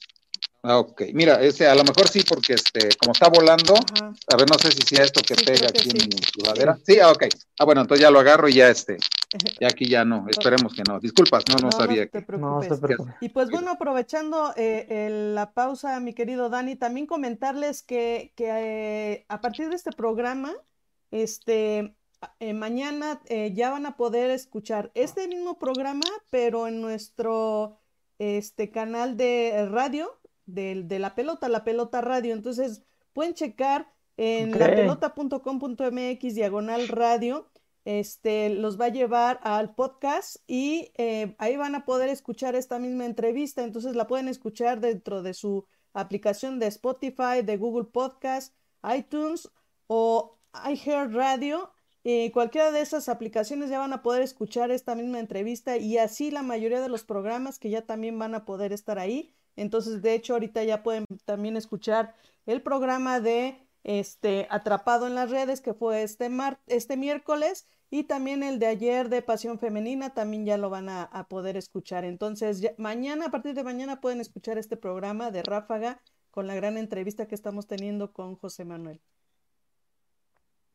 [0.68, 1.04] Ah, ok.
[1.14, 4.72] Mira, ese, a lo mejor sí, porque este, como está volando, a ver, no sé
[4.72, 6.76] si sea esto que pega aquí en mi sudadera.
[6.84, 7.00] Sí.
[7.00, 7.26] ah, ok.
[7.60, 8.98] Ah, bueno, entonces ya lo agarro y ya este.
[9.60, 11.00] Ya aquí ya no, esperemos que no.
[11.00, 12.08] Disculpas, no, no, sabía.
[12.08, 12.26] que...
[12.38, 13.16] no te preocupes.
[13.20, 19.26] Y pues bueno, aprovechando eh, la pausa, mi querido Dani, también comentarles que, que eh,
[19.28, 20.54] a partir de este programa,
[21.12, 21.96] este,
[22.40, 27.82] eh, mañana ya van a poder escuchar este mismo programa, pero en nuestro
[28.18, 32.34] este canal de radio de, la pelota, la pelota radio.
[32.34, 37.50] Entonces, pueden checar en la lapelota.com.mx diagonal radio.
[37.86, 42.80] Este los va a llevar al podcast y eh, ahí van a poder escuchar esta
[42.80, 43.64] misma entrevista.
[43.64, 48.56] Entonces la pueden escuchar dentro de su aplicación de Spotify, de Google Podcast,
[48.98, 49.52] iTunes
[49.86, 51.72] o iHeart Radio.
[52.04, 56.32] Eh, cualquiera de esas aplicaciones ya van a poder escuchar esta misma entrevista y así
[56.32, 59.36] la mayoría de los programas que ya también van a poder estar ahí.
[59.56, 62.14] Entonces, de hecho, ahorita ya pueden también escuchar
[62.46, 68.04] el programa de este Atrapado en las redes, que fue este, mar este miércoles, y
[68.04, 72.04] también el de ayer de Pasión Femenina, también ya lo van a, poder escuchar.
[72.04, 76.78] Entonces, mañana, a partir de mañana, pueden escuchar este programa de Ráfaga con la gran
[76.78, 79.00] entrevista que estamos teniendo con José Manuel.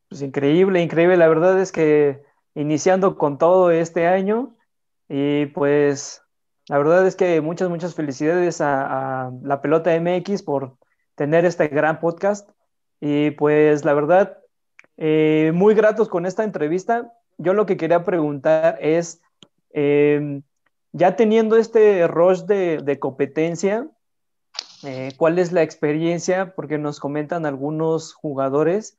[0.08, 1.16] Pues increíble, increíble.
[1.16, 2.22] La verdad es que
[2.54, 4.56] iniciando con todo este año
[5.08, 6.22] y pues
[6.70, 10.76] la verdad es que muchas, muchas felicidades a, la Pelota MX por
[11.16, 12.48] tener este gran podcast.
[13.00, 14.38] Y pues la verdad,
[14.96, 17.12] eh, muy gratos con esta entrevista.
[17.38, 19.20] Yo lo que quería preguntar es,
[19.70, 20.42] em,
[20.92, 23.88] ya teniendo este rush de, competencia,
[24.85, 26.54] eh, ¿cuál es la experiencia?
[26.54, 28.96] Porque nos comentan algunos jugadores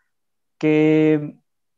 [0.58, 1.36] que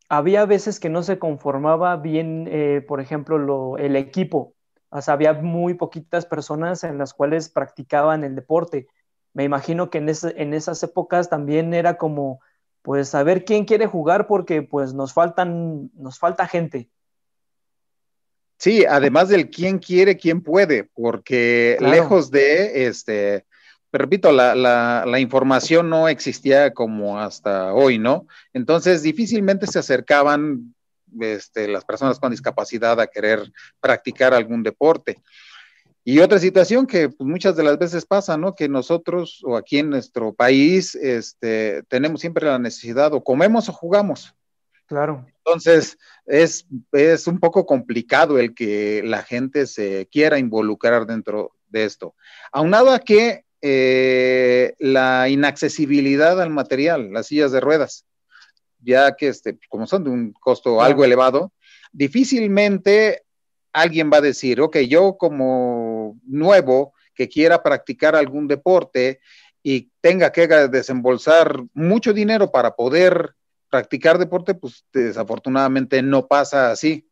[0.10, 4.56] había veces que no se conformaba bien, eh, por ejemplo, el equipo
[4.93, 8.88] o sea, había muy poquitas personas en las cuales practicaban el deporte.
[9.34, 12.41] Me imagino que en, en esas épocas también era como,
[12.84, 16.89] pues, saber quién quiere jugar porque, pues, nos faltan, nos falta gente.
[18.60, 23.45] Sí, además del quién quiere, quién puede, porque lejos de, este,
[23.91, 28.27] repito, la, la, la, información no existía como hasta hoy, ¿no?
[28.53, 30.75] Entonces, difícilmente se acercaban
[31.19, 35.21] este, las personas con discapacidad a querer practicar algún deporte.
[36.06, 38.56] Y otra situación que pues, muchas de las veces pasa, ¿no?
[38.56, 43.73] Que nosotros o aquí en nuestro país este, tenemos siempre la necesidad o comemos o
[43.73, 44.36] jugamos.
[44.86, 45.26] Claro.
[45.38, 51.86] Entonces, es, es un poco complicado el que la gente se quiera involucrar dentro de
[51.86, 52.15] esto.
[52.52, 58.06] Aunado a que eh, la inaccesibilidad al material, las sillas de ruedas
[58.84, 61.52] ya que este, como son de un costo algo elevado,
[61.91, 63.24] difícilmente
[63.72, 69.19] alguien va a decir, ok, yo como nuevo que quiera practicar algún deporte
[69.62, 73.34] y tenga que desembolsar mucho dinero para poder
[73.69, 77.08] practicar deporte, pues desafortunadamente no pasa así.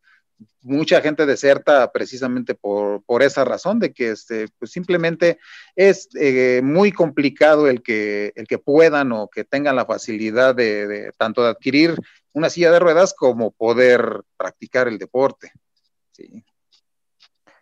[0.62, 5.40] Mucha gente deserta precisamente por, por, esa razón de que este, pues simplemente
[5.76, 11.12] es eh, muy complicado el que, el que puedan o que tengan la facilidad de,
[11.18, 11.96] tanto de adquirir
[12.34, 15.52] una silla de ruedas como poder practicar el deporte.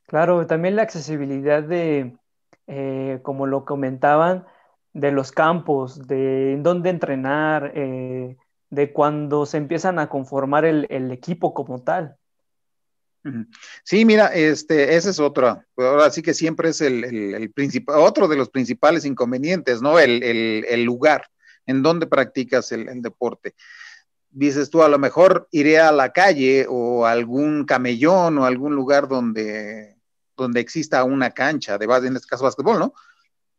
[0.05, 2.17] Claro, también la accesibilidad de,
[2.67, 4.45] eh, como lo comentaban,
[4.93, 8.37] de los campos, de dónde entrenar, eh,
[8.69, 12.17] de cuando se empiezan a conformar el, equipo como tal.
[13.84, 17.53] Sí, mira, este, ese es otro, ahora sí que siempre es el, el,
[17.88, 19.99] otro de los principales inconvenientes, ¿no?
[19.99, 21.27] El, lugar
[21.65, 23.55] en donde practicas el, deporte.
[24.32, 28.73] Dices tú, a lo mejor iré a la calle o a algún camellón o algún
[28.75, 29.97] lugar donde,
[30.38, 32.93] donde exista una cancha de base, en este caso básquetbol, ¿no?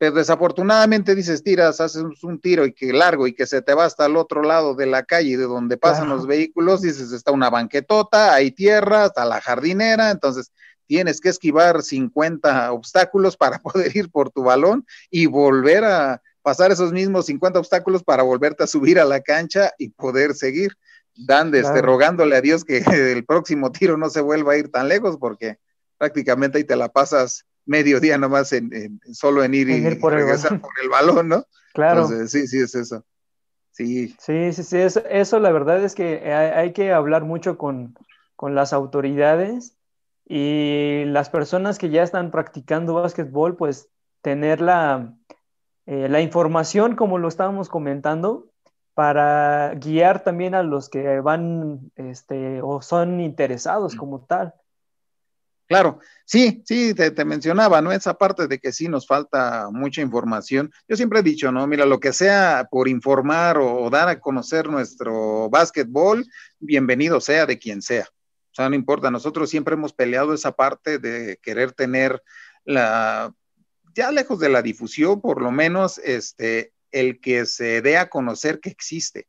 [0.00, 3.84] Pero desafortunadamente dices, tiras, haces un tiro y que largo y que se te va
[3.84, 7.50] hasta el otro lado de la calle de donde pasan los vehículos, dices, está una
[7.50, 10.52] banquetota, hay tierra, está la jardinera, entonces
[10.86, 16.72] tienes que esquivar 50 obstáculos para poder ir por tu balón y volver a pasar
[16.72, 20.72] esos mismos 50 obstáculos para volverte a subir a la cancha y poder seguir.
[21.14, 22.78] Dando, este, rogándole a Dios que
[23.12, 25.58] el próximo tiro no se vuelva a ir tan lejos porque
[25.98, 30.60] prácticamente ahí te la pasas mediodía nomás en, solo en ir y por regresar el
[30.60, 31.46] por el balón, ¿no?
[31.72, 32.08] Claro.
[32.26, 33.04] sí, sí, es eso.
[33.70, 34.14] Sí.
[34.18, 34.76] Sí, sí, sí,
[35.08, 37.96] eso, la verdad es que hay, que hablar mucho con,
[38.42, 39.76] las autoridades
[40.26, 43.88] y las personas que ya están practicando básquetbol, pues
[44.22, 45.14] tener la,
[45.86, 48.50] eh, la información, como lo estábamos comentando,
[48.94, 54.54] para guiar también a los que van este, o son interesados como tal.
[55.70, 57.92] Claro, sí, sí, te, mencionaba, ¿no?
[57.92, 60.72] Esa parte de que sí nos falta mucha información.
[60.88, 61.64] Yo siempre he dicho, ¿no?
[61.68, 66.26] Mira, lo que sea por informar o, dar a conocer nuestro básquetbol,
[66.58, 68.08] bienvenido sea de quien sea.
[68.50, 72.20] O sea, no importa, nosotros siempre hemos peleado esa parte de querer tener
[72.64, 73.32] la,
[73.94, 78.58] ya lejos de la difusión, por lo menos, este, el que se dé a conocer
[78.58, 79.28] que existe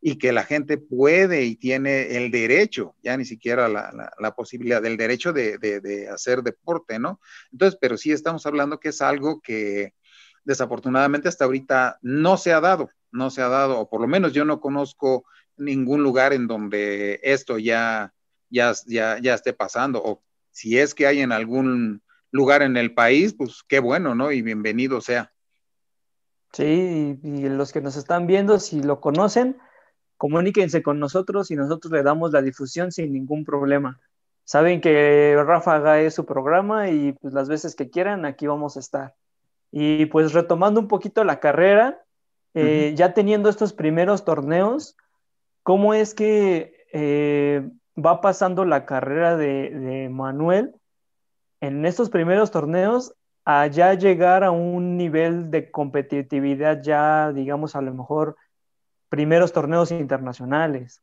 [0.00, 4.96] y que la gente puede y tiene el derecho, ya ni siquiera la, posibilidad del
[4.96, 7.20] derecho de, hacer deporte, ¿no?
[7.52, 9.94] Entonces, pero sí estamos hablando que es algo que
[10.44, 14.32] desafortunadamente hasta ahorita no se ha dado, no se ha dado, o por lo menos
[14.32, 15.24] yo no conozco
[15.58, 18.14] ningún lugar en donde esto ya,
[18.48, 22.94] ya, ya, ya esté pasando, o si es que hay en algún lugar en el
[22.94, 24.32] país, pues qué bueno, ¿no?
[24.32, 25.30] Y bienvenido sea.
[26.52, 29.58] Sí, y los que nos están viendo, si lo conocen,
[30.20, 33.98] comuníquense con nosotros y nosotros le damos la difusión sin ningún problema.
[34.44, 38.80] Saben que Ráfaga es su programa y pues las veces que quieran aquí vamos a
[38.80, 39.14] estar.
[39.72, 42.02] Y pues retomando un poquito la carrera,
[42.52, 44.94] eh, ya teniendo estos primeros torneos,
[45.62, 50.74] ¿cómo es que eh, va pasando la carrera de, de, Manuel
[51.62, 53.14] en estos primeros torneos
[53.46, 58.36] a ya llegar a un nivel de competitividad ya, digamos, a lo mejor
[59.10, 61.02] primeros torneos internacionales?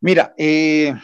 [0.00, 0.94] Mira, eh,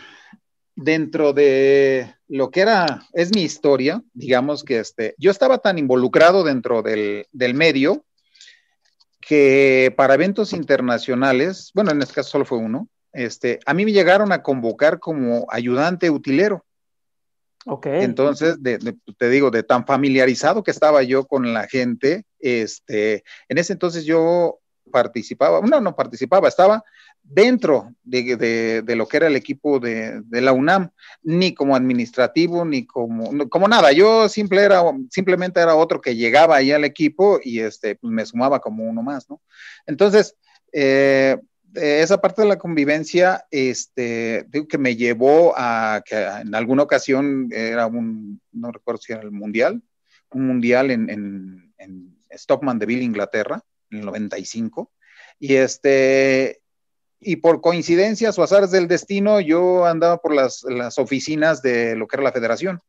[0.75, 6.45] dentro de lo que era, es mi historia, digamos que este, yo estaba tan involucrado
[6.45, 8.05] dentro del, medio
[9.21, 13.93] que para eventos internacionales, bueno, en este caso solo fue uno, este, a mí me
[13.93, 16.65] llegaron a convocar como ayudante utilero.
[17.67, 17.87] Ok.
[17.87, 18.59] Entonces,
[19.19, 24.05] te digo, de tan familiarizado que estaba yo con la gente, este, en ese entonces
[24.05, 26.85] yo participaba, no, no participaba, estaba
[27.23, 30.91] dentro de, lo que era el equipo de, la UNAM,
[31.23, 33.93] ni como administrativo, ni como, como nada.
[33.93, 38.27] Yo simple era, simplemente era otro que llegaba ahí al equipo y este, pues me
[38.27, 39.41] sumaba como uno más, ¿no?
[39.87, 40.37] Entonces,
[40.73, 41.37] eh,
[41.75, 47.49] esa parte de la convivencia, este, digo que me llevó a que en alguna ocasión
[47.51, 49.83] era un, no recuerdo si era el mundial,
[50.31, 54.91] un mundial en, en, Stockman de Inglaterra, el 95.
[55.39, 56.61] Y este,
[57.21, 62.07] y por coincidencias o azares del destino, yo andaba por las, las oficinas de lo
[62.07, 62.81] que era la federación.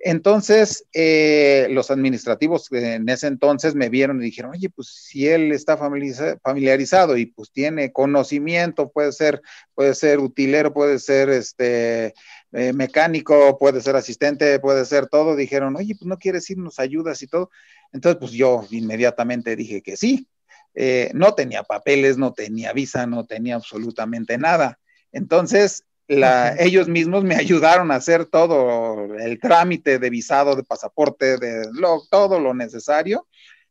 [0.00, 5.50] Entonces, eh, los administrativos en ese entonces me vieron y dijeron, oye, pues si él
[5.50, 9.42] está familiarizado y pues tiene conocimiento, puede ser,
[9.74, 12.14] puede ser utilero, puede ser este
[12.52, 15.34] eh, mecánico, puede ser asistente, puede ser todo.
[15.34, 17.50] Dijeron, oye, pues no quieres irnos ayudas y todo.
[17.92, 20.28] Entonces, pues yo inmediatamente dije que sí.
[20.74, 24.78] Eh, no tenía papeles, no tenía visa, no tenía absolutamente nada.
[25.12, 31.66] Entonces, ellos mismos me ayudaron a hacer todo el trámite de visado, de pasaporte, de
[32.10, 33.26] todo lo necesario.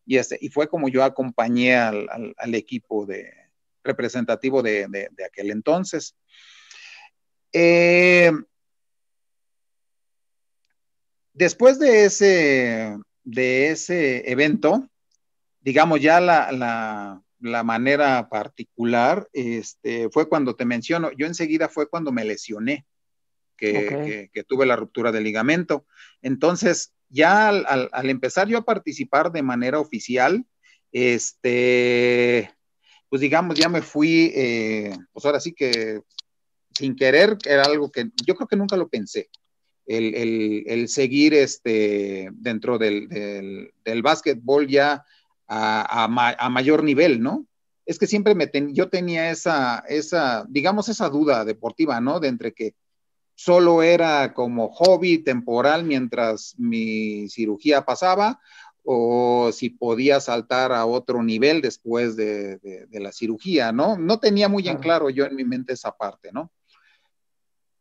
[0.06, 3.32] Y, este, y fue como yo acompañé al, al, al equipo de,
[3.84, 6.16] representativo de, de aquel entonces.
[7.54, 8.32] Eh,
[11.34, 12.98] después de ese,
[13.28, 14.90] de ese evento,
[15.60, 22.24] digamos ya la, manera particular, este, fue cuando te menciono, yo enseguida fue cuando me
[22.24, 22.86] lesioné,
[23.58, 25.86] que, tuve la ruptura del ligamento.
[26.22, 30.46] Entonces, ya al, empezar yo a participar de manera oficial,
[30.94, 32.50] este,
[33.10, 36.02] pues digamos, ya me fui, eh, pues ahora sí que
[36.74, 39.30] sin querer, era algo que yo creo que nunca lo pensé.
[39.88, 43.08] El, seguir este, dentro del,
[43.84, 45.06] del, básquetbol ya
[45.48, 47.46] a, mayor nivel, ¿no?
[47.86, 52.20] Es que siempre me yo tenía esa, esa, digamos, esa duda deportiva, ¿no?
[52.20, 52.76] De entre que
[53.34, 58.42] solo era como hobby temporal mientras mi cirugía pasaba
[58.84, 63.98] o si podía saltar a otro nivel después de, la cirugía, ¿no?
[63.98, 66.52] No tenía muy en claro yo en mi mente esa parte, ¿no?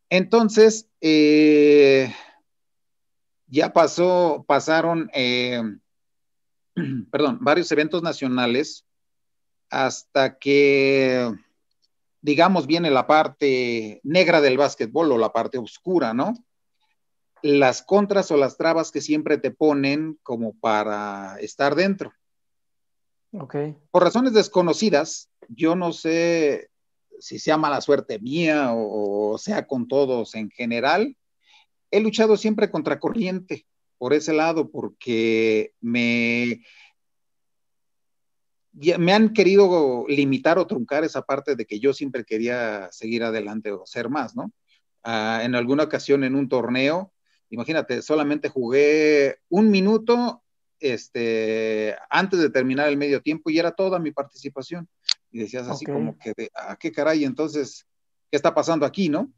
[0.09, 2.14] Entonces, eh,
[3.48, 5.62] ya pasó, pasaron, eh,
[7.11, 8.84] perdón, varios eventos nacionales
[9.70, 11.32] hasta que,
[12.20, 16.34] digamos, viene la parte negra del básquetbol o la parte oscura, ¿no?
[17.42, 22.12] Las contras o las trabas que siempre te ponen como para estar dentro.
[23.32, 23.57] Ok.
[23.90, 26.70] Por razones desconocidas, yo no sé
[27.20, 31.16] si sea mala suerte mía o, sea con todos en general,
[31.90, 33.66] he luchado siempre contra corriente
[33.98, 36.62] por ese lado porque me,
[38.72, 43.72] me han querido limitar o truncar esa parte de que yo siempre quería seguir adelante
[43.72, 44.52] o ser más, ¿no?
[45.02, 47.12] Ah, en alguna ocasión en un torneo,
[47.50, 50.42] imagínate, solamente jugué un minuto
[50.80, 54.88] este, antes de terminar el medio tiempo y era toda mi participación
[55.37, 57.24] y decías así como que, ¿a ah, qué caray?
[57.24, 57.87] Entonces,
[58.30, 59.32] ¿qué está pasando aquí, no?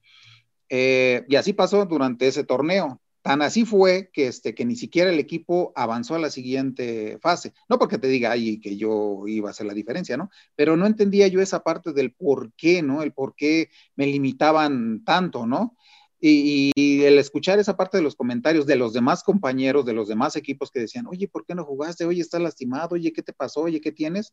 [0.68, 3.02] Eh, y así pasó durante ese torneo.
[3.20, 7.52] Tan así fue que, este, que ni siquiera el equipo avanzó a la siguiente fase.
[7.68, 10.30] No porque te diga, ay, que yo iba a hacer la diferencia, ¿no?
[10.54, 13.02] Pero no entendía yo esa parte del por qué, ¿no?
[13.02, 15.76] El por qué me limitaban tanto, ¿no?
[16.20, 20.08] Y, y, el escuchar esa parte de los comentarios de los demás compañeros, de los
[20.08, 22.04] demás equipos que decían, oye, ¿por qué no jugaste?
[22.04, 23.62] Oye, estás lastimado, oye, ¿qué te pasó?
[23.62, 24.32] Oye, ¿qué tienes?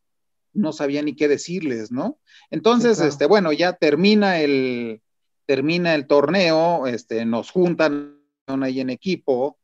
[0.55, 2.19] No sabía ni qué decirles, ¿no?
[2.49, 5.01] Entonces, este, bueno, ya termina el,
[5.45, 9.57] termina el torneo, este, nos juntan ahí en equipo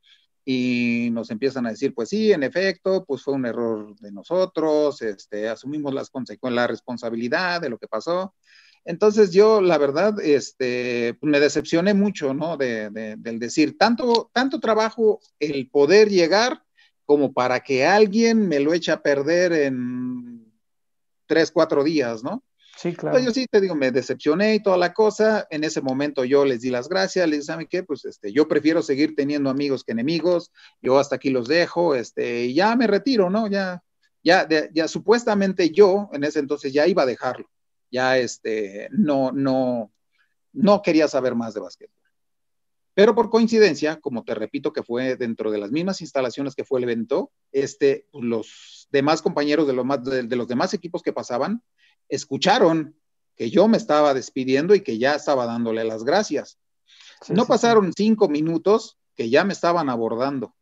[0.43, 5.01] y nos empiezan a decir, pues sí, en efecto, pues fue un error de nosotros,
[5.01, 6.11] este, asumimos las
[6.43, 8.33] la responsabilidad de lo que pasó.
[8.83, 12.57] Entonces yo, la verdad, este, me decepcioné mucho, ¿no?
[12.57, 16.63] De, del decir, tanto, tanto trabajo el poder llegar
[17.05, 20.40] como para que alguien me lo eche a perder en
[21.31, 22.43] tres, cuatro días, ¿no?
[22.75, 23.19] Sí, claro.
[23.19, 25.47] yo sí te digo, me decepcioné y toda la cosa.
[25.49, 27.83] En ese momento yo les di las gracias, les dije, ¿saben qué?
[27.83, 30.51] Pues este, yo prefiero seguir teniendo amigos que enemigos.
[30.81, 33.47] Yo hasta aquí los dejo, este, y ya me retiro, ¿no?
[33.47, 33.81] Ya,
[34.25, 37.49] ya, ya supuestamente yo en ese entonces ya iba a dejarlo.
[37.91, 39.93] Ya, este, no, no,
[40.51, 42.00] no quería saber más de básquetbol.
[43.01, 46.77] Pero por coincidencia, como te repito que fue dentro de las mismas instalaciones que fue
[46.79, 51.63] el evento, este, los demás compañeros de los, de, los demás equipos que pasaban
[52.09, 52.95] escucharon
[53.35, 56.59] que yo me estaba despidiendo y que ya estaba dándole las gracias.
[57.27, 60.53] no pasaron cinco minutos que ya me estaban abordando.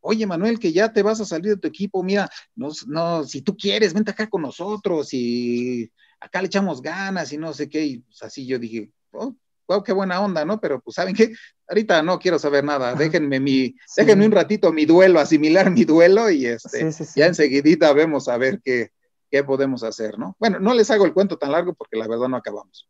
[0.00, 3.40] Oye, Manuel, que ya te vas a salir de tu equipo, mira, no, no, si
[3.42, 7.86] tú quieres, vente acá con nosotros y acá le echamos ganas y no sé qué.
[7.86, 9.36] Y pues así yo dije, oh,
[9.68, 10.60] wow, qué buena onda, ¿no?
[10.60, 11.32] Pero pues, ¿saben qué?
[11.68, 16.30] Ahorita no quiero saber nada, déjenme mi, déjenme un ratito mi duelo, asimilar mi duelo
[16.30, 18.90] y este, ya enseguidita vemos a ver qué,
[19.30, 20.34] qué podemos hacer, ¿no?
[20.38, 22.88] Bueno, no les hago el cuento tan largo porque la verdad no acabamos.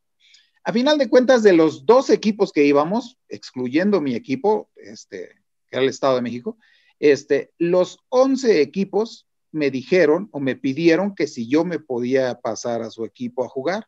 [0.62, 5.30] A final de cuentas, de los dos equipos que íbamos, excluyendo mi equipo, este,
[5.68, 6.58] que era el Estado de México,
[7.00, 12.82] este, los 11 equipos me dijeron o me pidieron que si yo me podía pasar
[12.82, 13.86] a su equipo a jugar.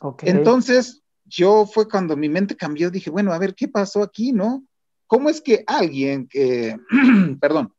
[0.00, 0.30] Okay.
[0.30, 4.64] Entonces, yo fue cuando mi mente cambió, dije, bueno, a ver, ¿qué pasó aquí, no?
[5.06, 6.76] ¿Cómo es que alguien que,
[7.40, 7.74] perdón,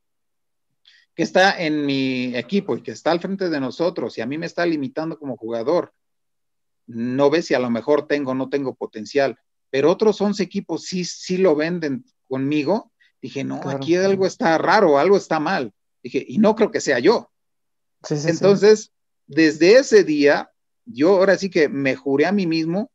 [1.15, 4.37] que está en mi equipo y que está al frente de nosotros y a mí
[4.37, 5.93] me está limitando como jugador,
[6.87, 9.37] no ve si a lo mejor tengo o no tengo potencial,
[9.69, 12.91] pero otros 11 equipos sí, sí lo venden conmigo,
[13.21, 15.73] dije, no, aquí algo está raro, algo está mal.
[16.01, 17.31] Dije, y no creo que sea yo.
[18.09, 18.91] Entonces,
[19.25, 20.51] desde ese día,
[20.85, 22.91] yo ahora sí que me juré a mí mismo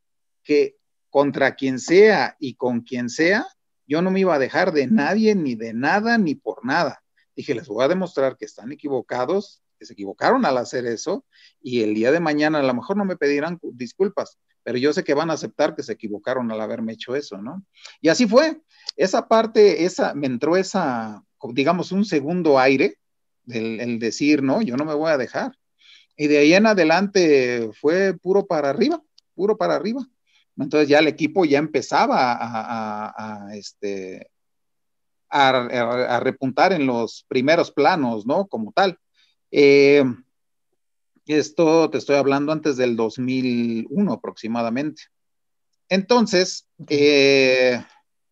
[0.49, 0.79] que
[1.11, 3.47] contra quien sea y con quien sea,
[3.87, 7.03] yo no me iba a dejar de nadie, ni de nada, ni por nada.
[7.37, 11.25] Dije, les voy a demostrar que están equivocados que se equivocaron al hacer eso
[11.63, 15.05] y el día de mañana a lo mejor no me pedirán disculpas, pero yo sé
[15.05, 17.63] que van a aceptar que se equivocaron al haberme hecho eso, ¿no?
[18.01, 18.61] Y así fue.
[18.97, 21.23] Esa parte, esa, me entró esa,
[21.53, 22.97] digamos, un segundo aire,
[23.45, 25.53] del, el decir, no, yo no me voy a dejar.
[26.17, 29.01] Y de ahí en adelante fue puro para arriba,
[29.35, 30.05] puro para arriba.
[30.59, 34.31] Entonces ya el equipo ya empezaba a, este,
[35.31, 38.47] a, repuntar en los primeros planos, ¿no?
[38.47, 38.99] Como tal.
[39.51, 40.05] Eh,
[41.27, 45.03] esto te estoy hablando antes del 2001 aproximadamente.
[45.89, 47.83] Entonces, eh,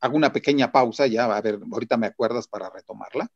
[0.01, 3.31] hago una pequeña pausa, ya, a ver, ahorita me acuerdas para retomarla.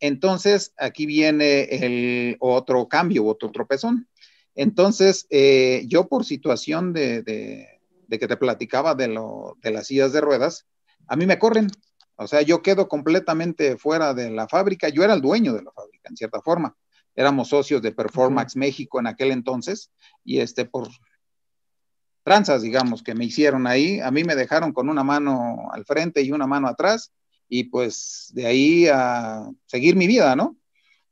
[0.00, 4.08] Entonces, aquí viene el otro cambio, otro tropezón.
[4.54, 7.75] Entonces, eh, yo por situación de, de,
[8.08, 10.66] que te platicaba de, lo, de las sillas de ruedas,
[11.06, 11.68] a mí me corren.
[12.16, 14.88] O sea, yo quedo completamente fuera de la fábrica.
[14.88, 16.76] Yo era el dueño de la fábrica, en cierta forma.
[17.14, 19.90] Éramos socios de Performax México en aquel entonces
[20.24, 20.88] y este por
[22.22, 26.22] tranzas, digamos, que me hicieron ahí, a mí me dejaron con una mano al frente
[26.22, 27.12] y una mano atrás
[27.48, 30.56] y pues de ahí a seguir mi vida, ¿no?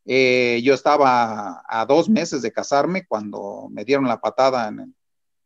[0.06, 4.94] Eh, yo estaba a dos meses de casarme cuando me dieron la patada en el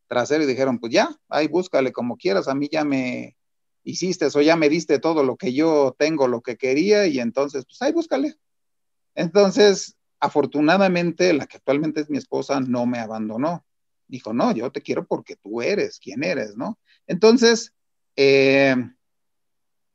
[0.09, 3.37] trasero y dijeron, pues ya, ahí búscale como quieras, a mí ya me
[3.85, 7.65] hiciste o ya me diste todo lo que yo tengo, lo que quería y entonces,
[7.65, 8.37] pues ahí búscale.
[9.15, 13.65] Entonces, afortunadamente, la que actualmente es mi esposa no me abandonó.
[14.07, 16.79] Dijo, no, yo te quiero porque tú eres, quién eres, ¿no?
[17.07, 17.75] Entonces,
[18.17, 18.75] eh,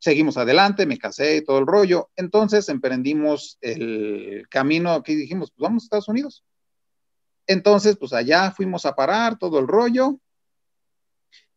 [0.03, 2.09] seguimos adelante, me casé y todo el rollo.
[2.15, 6.43] Entonces emprendimos el camino que dijimos, pues vamos a Estados Unidos.
[7.47, 10.19] Entonces, pues allá fuimos a parar todo el rollo.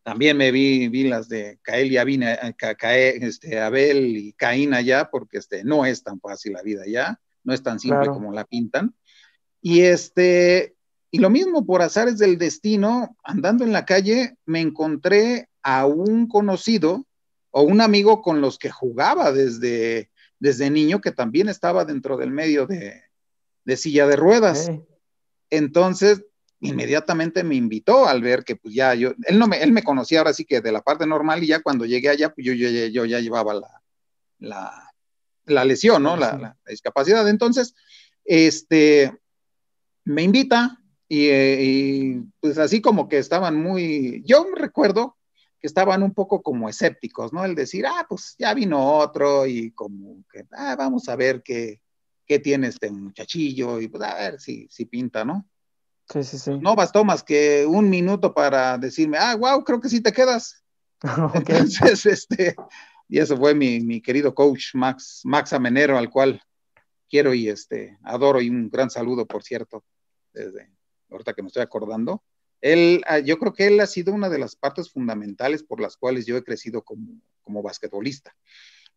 [0.03, 5.39] También me vi, vi las de Cael y Abina, este, Abel y Caín allá, porque
[5.39, 8.95] este, no es tan fácil la vida allá, no es tan simple como la pintan.
[9.61, 10.77] Y este,
[11.11, 16.29] y lo mismo por azares del destino, andando en la calle, me encontré a un
[16.29, 17.07] conocido
[17.51, 22.31] o un amigo con los que jugaba desde, desde niño, que también estaba dentro del
[22.31, 23.03] medio de,
[23.77, 24.71] silla de ruedas.
[25.51, 26.25] Entonces,
[26.61, 30.19] inmediatamente me invitó al ver que pues ya yo, él no me, él me conocía
[30.19, 32.69] ahora sí que de la parte normal y ya cuando llegué allá, pues yo, yo,
[32.69, 33.55] yo ya llevaba
[34.41, 34.93] la,
[35.45, 36.17] la, lesión, ¿no?
[36.17, 37.29] La, la, discapacidad.
[37.29, 37.75] Entonces,
[38.25, 39.17] este,
[40.05, 45.17] me invita y, eh, y, pues así como que estaban muy, yo recuerdo
[45.61, 47.45] que estaban un poco como escépticos, ¿no?
[47.45, 51.81] El decir, ah, pues ya vino otro y como que, ah, vamos a ver qué,
[52.27, 55.49] qué tiene este muchachillo y pues a ver si, si pinta, ¿no?
[56.09, 56.59] Sí, sí, sí.
[56.61, 60.63] No bastó más que un minuto para decirme, ah, wow, creo que sí te quedas.
[61.35, 62.55] Entonces, este,
[63.09, 66.41] y eso fue mi, mi, querido coach Max, Max Amenero, al cual
[67.09, 69.85] quiero y este, adoro y un gran saludo, por cierto,
[70.33, 70.71] desde
[71.11, 72.23] ahorita que me estoy acordando.
[72.61, 75.97] Él, ah, yo creo que él ha sido una de las partes fundamentales por las
[75.97, 78.35] cuales yo he crecido como, como basquetbolista.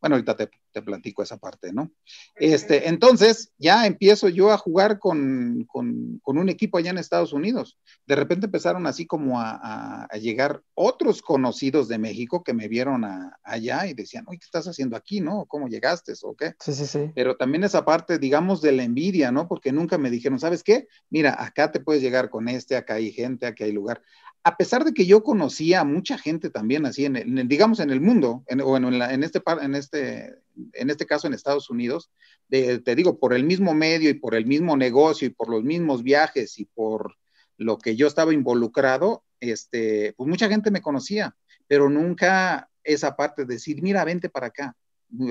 [0.02, 1.92] Bueno, ahorita te, te, platico esa parte, ¿no?
[2.36, 7.34] Este, entonces, ya empiezo yo a jugar con, con, con, un equipo allá en Estados
[7.34, 7.78] Unidos.
[8.06, 13.06] De repente empezaron así como a, a, llegar otros conocidos de México que me vieron
[13.44, 15.46] allá y decían, oye, ¿qué estás haciendo aquí, no?
[15.48, 16.54] ¿Cómo llegaste o qué?
[16.60, 17.12] Sí, sí, sí.
[17.14, 19.48] Pero también esa parte, digamos, de la envidia, ¿no?
[19.48, 20.88] Porque nunca me dijeron, ¿sabes qué?
[21.10, 24.02] Mira, acá te puedes llegar con este, acá hay gente, acá hay lugar
[24.44, 27.90] a pesar de que yo conocía a mucha gente también así, en, el, digamos, en
[27.90, 30.36] el mundo, en, o en, en, este, en, este,
[30.74, 32.12] en este caso en Estados Unidos,
[32.48, 35.64] de, te digo, por el mismo medio y por el mismo negocio y por los
[35.64, 37.16] mismos viajes y por
[37.58, 41.36] lo que yo estaba involucrado, este, pues mucha gente me conocía,
[41.68, 44.76] pero nunca esa parte de decir, mira, vente para acá.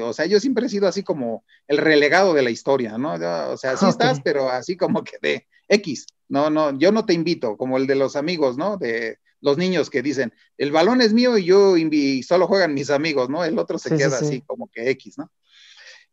[0.02, 3.12] O sea, yo siempre he sido así como el relegado de la historia, ¿no?
[3.12, 7.14] O sea, sí estás, pero así como que de X, no, no, yo no te
[7.14, 8.76] invito, como el de los amigos, ¿no?
[8.76, 12.90] De los niños que dicen, el balón es mío y yo y solo juegan mis
[12.90, 13.44] amigos, ¿no?
[13.44, 15.30] El otro se queda así como que X, ¿no?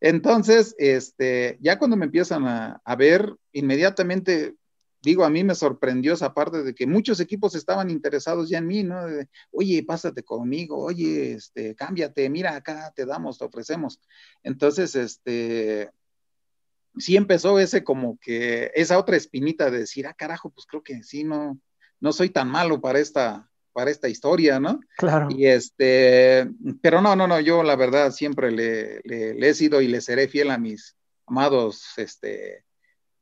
[0.02, 4.56] Entonces, este, ya cuando me empiezan a, a ver, inmediatamente
[5.06, 8.68] digo, a mí me sorprendió esa parte de que muchos equipos estaban interesados ya en
[8.68, 9.02] mí, ¿no?
[9.52, 14.02] oye, pásate conmigo, oye, este, cámbiate, mira acá, te damos, te ofrecemos.
[14.44, 15.92] Entonces, este,
[16.98, 21.04] sí empezó ese como que, esa otra espinita de decir, ah, carajo, pues creo que
[21.04, 21.60] sí, no,
[22.00, 24.80] no soy tan malo para esta, para esta historia, ¿no?
[24.98, 25.28] Claro.
[25.30, 26.50] Y este,
[26.82, 30.02] pero no, no, no, yo la verdad siempre le, le, le he sido y le
[30.02, 32.66] seré fiel a mis amados, este,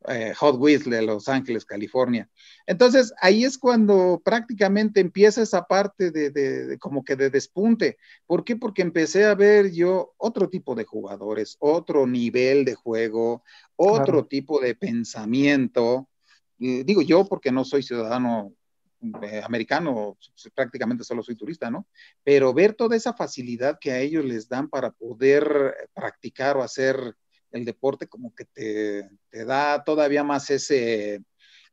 [0.08, 2.30] eh, Hot Wheels de Los Ángeles, California.
[2.66, 7.98] Entonces, ahí es cuando prácticamente empieza esa parte de, como que de despunte.
[8.26, 8.56] ¿Por qué?
[8.56, 13.44] Porque empecé a ver yo otro tipo de jugadores, otro nivel de juego,
[13.76, 16.10] otro tipo de pensamiento.
[16.58, 18.54] digo yo porque no soy ciudadano
[19.22, 20.18] eh, americano,
[20.54, 21.88] prácticamente solo soy turista, ¿no?
[22.24, 27.16] Pero ver toda esa facilidad que a ellos les dan para poder practicar o hacer
[27.52, 31.24] el deporte como que te, te da todavía más ese,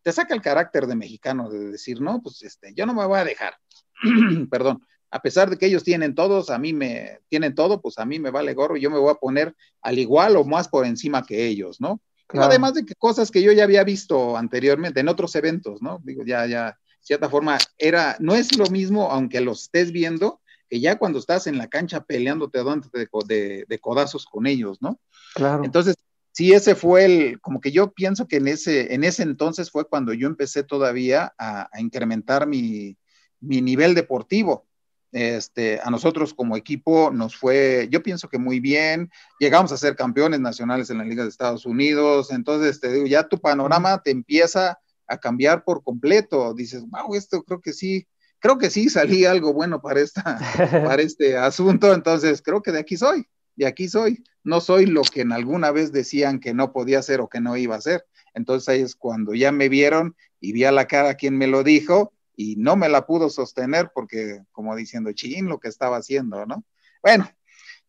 [0.02, 3.18] te saca el carácter de mexicano, de decir, no, pues este, yo no me voy
[3.18, 3.54] a dejar,
[4.50, 8.04] perdón, a pesar de que ellos tienen todos, a mí me, tienen todo, pues a
[8.04, 11.24] mí me vale gorro, yo me voy a poner al igual o más por encima
[11.24, 12.00] que ellos, ¿no?
[12.32, 16.00] Además de que cosas que yo ya había visto anteriormente en otros eventos, ¿no?
[16.04, 20.80] Digo, ya, ya, cierta forma, era, no es lo mismo, aunque lo estés viendo, que
[20.80, 25.00] ya cuando estás en la cancha peleándote de, de, de codazos con ellos, ¿no?
[25.34, 25.64] Claro.
[25.64, 25.96] Entonces,
[26.32, 29.88] sí, ese fue el, como que yo pienso que en ese, en ese entonces fue
[29.88, 32.96] cuando yo empecé todavía a, incrementar mi,
[33.40, 34.66] mi, nivel deportivo.
[35.12, 39.96] Este, a nosotros como equipo nos fue, yo pienso que muy bien, llegamos a ser
[39.96, 44.12] campeones nacionales en la Liga de Estados Unidos, entonces te digo, ya tu panorama te
[44.12, 44.78] empieza
[45.10, 48.06] a cambiar por completo, dices, wow, esto creo que sí,
[48.38, 50.38] creo que sí salí algo bueno para, esta,
[50.84, 54.24] para este asunto, entonces creo que de aquí soy y aquí soy.
[54.42, 57.56] No soy lo que en alguna vez decían que no podía ser o que no
[57.58, 58.06] iba a ser.
[58.32, 61.62] Entonces ahí es cuando ya me vieron y vi a la cara quien me lo
[61.62, 66.46] dijo y no me la pudo sostener porque como diciendo, ching, lo que estaba haciendo,
[66.46, 66.64] ¿no?
[67.02, 67.28] Bueno,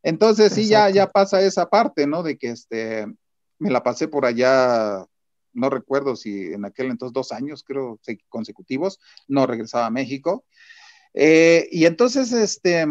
[0.03, 2.24] entonces sí, ya, ya pasa esa parte, ¿no?
[2.24, 3.07] De que este,
[3.59, 5.05] me la pasé por allá,
[5.54, 7.99] no recuerdo si en aquel entonces dos años, creo,
[8.30, 10.45] consecutivos, no regresaba a México.
[11.14, 12.86] Eh, y entonces, este,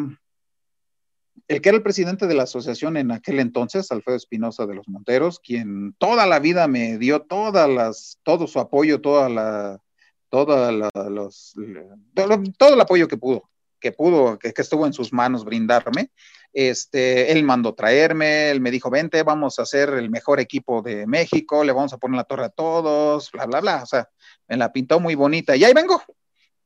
[1.51, 4.89] el que era el presidente de la asociación en aquel entonces, Alfredo Espinosa de los
[4.89, 9.83] Monteros, quien toda la vida me dio todas las, todo su apoyo, toda la,
[10.29, 10.71] toda
[11.11, 11.55] los,
[12.57, 13.51] todo, el apoyo que pudo,
[13.81, 16.11] que pudo, que, estuvo en sus manos brindarme.
[16.53, 21.07] Este, él mandó traerme, él me dijo, vente, vamos a hacer el mejor equipo de
[21.07, 23.83] México, le vamos a poner la torre a todos, bla, bla, bla.
[23.83, 24.09] O sea,
[24.49, 26.03] me la pintó muy bonita y ahí vengo.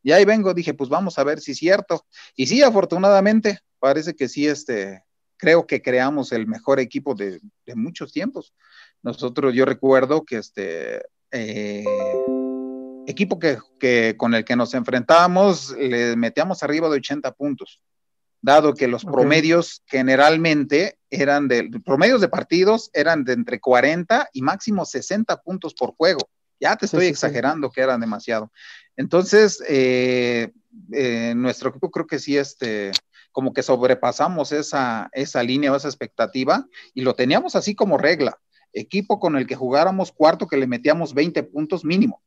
[0.02, 2.04] Y ahí vengo, dije, pues vamos a ver si es cierto.
[2.36, 5.02] Y sí, afortunadamente, parece que sí, este,
[5.36, 7.40] creo que creamos el mejor equipo de,
[7.74, 8.54] muchos tiempos.
[9.02, 11.84] Nosotros, yo recuerdo que este eh,
[13.06, 17.80] equipo que, con el que nos enfrentábamos, le metíamos arriba de 80 puntos,
[18.40, 24.42] dado que los promedios generalmente eran de, promedios de partidos eran de entre 40 y
[24.42, 26.20] máximo 60 puntos por juego.
[26.60, 28.50] Ya te estoy exagerando que eran demasiado.
[28.96, 30.52] Entonces, eh,
[30.92, 32.92] eh, nuestro equipo creo que sí, este,
[33.32, 38.38] como que sobrepasamos esa, esa línea o esa expectativa y lo teníamos así como regla.
[38.72, 42.22] Equipo con el que jugáramos cuarto que le metíamos 20 puntos mínimo.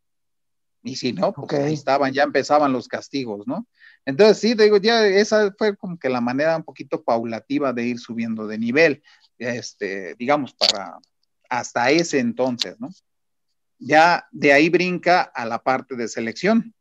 [0.84, 3.68] Y si no, pues ahí estaban, ya empezaban los castigos, ¿no?
[4.06, 8.00] Entonces, sí, digo, ya esa fue como que la manera un poquito paulativa de ir
[8.00, 9.04] subiendo de nivel,
[9.38, 10.98] este, digamos, para
[11.50, 12.90] hasta ese entonces, ¿no?
[13.80, 16.74] Ya de ahí brinca a la parte de selección.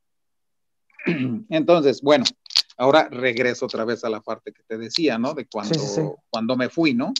[1.51, 2.24] Entonces, bueno,
[2.78, 5.32] Ahora regreso otra vez a la parte que te decía, ¿no?
[5.32, 7.12] De cuando, cuando me fui, ¿no?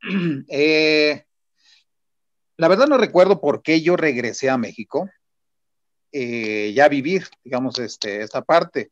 [0.48, 1.24] Eh,
[2.56, 5.08] la verdad no recuerdo por qué yo regresé a México,
[6.12, 8.90] eh, ya vivir, digamos, este, esta parte.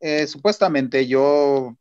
[0.00, 1.76] Eh, supuestamente yo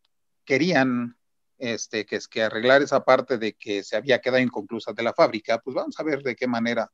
[0.46, 1.18] querían
[1.58, 5.14] este, que es que arreglar esa parte de que se había quedado inconclusa de la
[5.14, 6.92] fábrica, pues vamos a ver de qué manera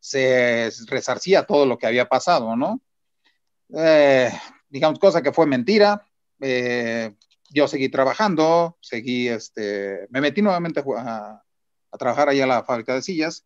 [0.00, 2.80] se resarcía todo lo que había pasado, ¿no?
[3.74, 4.30] Eh,
[4.68, 6.06] digamos, cosa que fue mentira.
[6.40, 7.14] Eh,
[7.50, 11.42] yo seguí trabajando, seguí, este, me metí nuevamente a,
[11.98, 13.44] trabajar allá a la fábrica de sillas.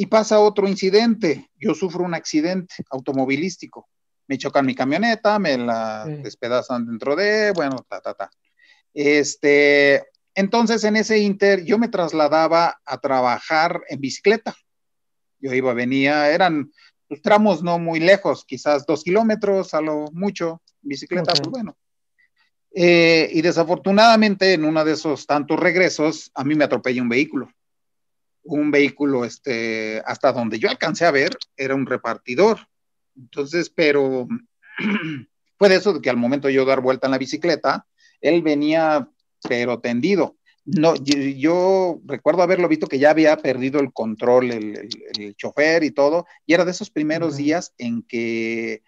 [0.00, 1.50] Y pasa otro incidente.
[1.56, 3.88] Yo sufro un accidente automovilístico.
[4.28, 8.30] Me chocan mi camioneta, me la despedazan dentro de, bueno, ta, ta, ta.
[8.94, 14.54] Este, entonces en ese inter yo me trasladaba a trabajar en bicicleta.
[15.40, 16.70] Yo iba, venía, eran
[17.08, 21.76] pues, tramos no muy lejos, quizás dos kilómetros a lo mucho, bicicleta, pues bueno.
[22.72, 27.50] Eh, y desafortunadamente en uno de esos tantos regresos a mí me atropella un vehículo.
[28.48, 32.58] Un vehículo, este, hasta donde yo alcancé a ver, era un repartidor.
[33.16, 34.26] Entonces, pero
[35.58, 37.86] fue de eso de que al momento de yo dar vuelta en la bicicleta,
[38.20, 39.08] él venía,
[39.48, 40.36] pero tendido.
[40.64, 46.26] No, yo, recuerdo haberlo visto que ya había perdido el control el, chofer y todo,
[46.44, 48.82] y era de esos primeros días en que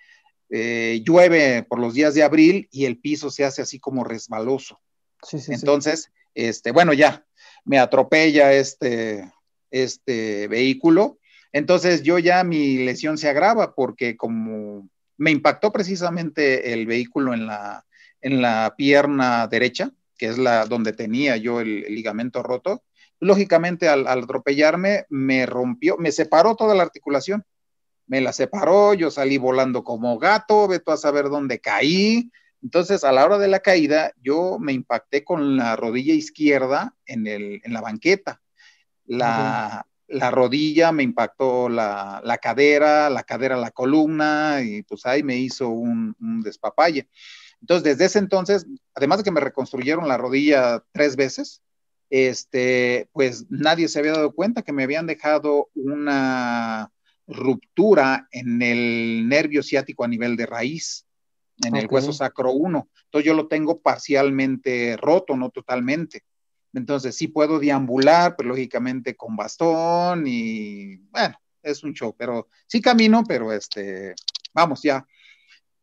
[0.50, 4.78] eh, llueve por los días de abril y el piso se hace así como resbaloso.
[5.22, 7.24] Sí, sí, Entonces, este, bueno, ya,
[7.64, 9.32] me atropella este,
[9.70, 11.18] este vehículo.
[11.52, 17.46] Entonces yo ya mi lesión se agrava porque como me impactó precisamente el vehículo en
[17.46, 17.84] la,
[18.20, 22.84] en la pierna derecha, que es la donde tenía yo el, ligamento roto,
[23.18, 27.44] lógicamente al, atropellarme me rompió, me separó toda la articulación,
[28.06, 32.30] me la separó, yo salí volando como gato, veto a saber dónde caí.
[32.62, 37.26] Entonces, a la hora de la caída, yo me impacté con la rodilla izquierda en,
[37.26, 38.40] el, en la banqueta.
[39.10, 45.22] La, la rodilla me impactó la, la, cadera, la cadera la columna, y pues ahí
[45.22, 47.08] me hizo un, un despapalle.
[47.60, 51.62] Entonces, desde ese entonces, además de que me reconstruyeron la rodilla tres veces,
[52.08, 56.90] este, pues nadie se había dado cuenta que me habían dejado una
[57.26, 61.06] ruptura en el nervio ciático a nivel de raíz,
[61.64, 62.88] en el hueso sacro 1.
[63.04, 66.22] Entonces yo lo tengo parcialmente roto, no totalmente.
[66.72, 72.80] Entonces sí puedo deambular, pero lógicamente con bastón y bueno, es un show, pero sí
[72.80, 74.14] camino, pero este,
[74.54, 75.06] vamos ya.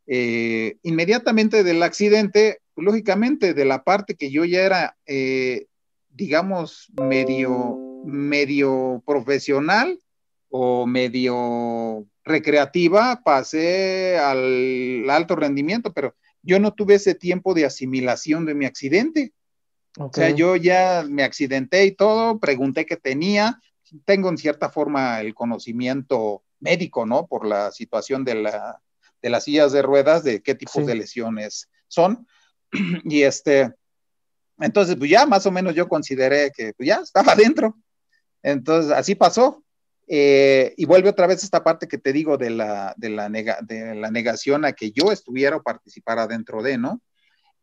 [0.05, 5.67] Eh, inmediatamente del accidente, lógicamente de la parte que yo ya era, eh,
[6.09, 9.99] digamos, medio, medio profesional
[10.49, 18.45] o medio recreativa, pasé al alto rendimiento, pero yo no tuve ese tiempo de asimilación
[18.45, 19.33] de mi accidente.
[19.99, 23.59] O sea, yo ya me accidenté y todo, pregunté qué tenía,
[24.05, 27.27] tengo en cierta forma el conocimiento médico, ¿no?
[27.27, 28.81] Por la situación de, la,
[29.21, 32.27] de las sillas de ruedas, de qué tipos de lesiones son.
[33.05, 33.73] Y este,
[34.59, 37.77] entonces, pues ya más o menos yo consideré que pues ya estaba dentro.
[38.43, 39.63] Entonces, así pasó.
[40.09, 43.95] Eh, y vuelve otra vez esta parte que te digo de la, de la, de
[43.95, 47.01] la negación a que yo estuviera o participara dentro de, ¿no?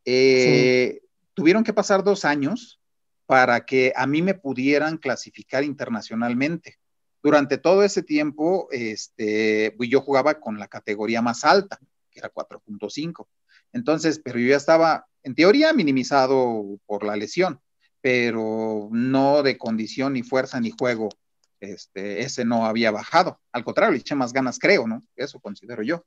[0.05, 1.01] Eh,
[1.35, 2.81] tuvieron que pasar dos años
[3.27, 6.79] para que a mí me pudieran clasificar internacionalmente.
[7.23, 11.79] Durante todo ese tiempo, este, pues, yo jugaba con la categoría más alta,
[12.11, 13.27] que era 4.5.
[13.73, 17.61] Entonces, pero yo ya estaba, en teoría, minimizado por la lesión,
[18.01, 21.09] pero no de condición, ni fuerza, ni juego.
[21.61, 23.41] Este, ese no había bajado.
[23.51, 25.03] Al contrario, le eché más ganas, creo, ¿no?
[25.17, 26.05] Eso considero yo.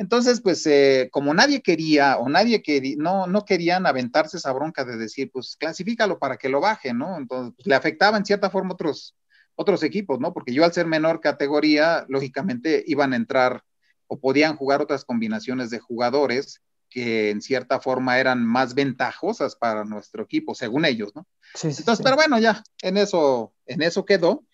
[0.00, 4.82] Entonces, pues eh, como nadie quería o nadie quería, no, no querían aventarse esa bronca
[4.82, 7.18] de decir, pues clasifícalo para que lo baje, ¿no?
[7.18, 9.14] Entonces, pues, le afectaba en cierta forma otros,
[9.56, 10.32] otros equipos, ¿no?
[10.32, 13.62] Porque yo al ser menor categoría, lógicamente iban a entrar
[14.06, 19.84] o podían jugar otras combinaciones de jugadores que en cierta forma eran más ventajosas para
[19.84, 21.26] nuestro equipo, según ellos, ¿no?
[21.54, 24.46] Sí, sí, Entonces, pero bueno, ya, en eso, en eso quedó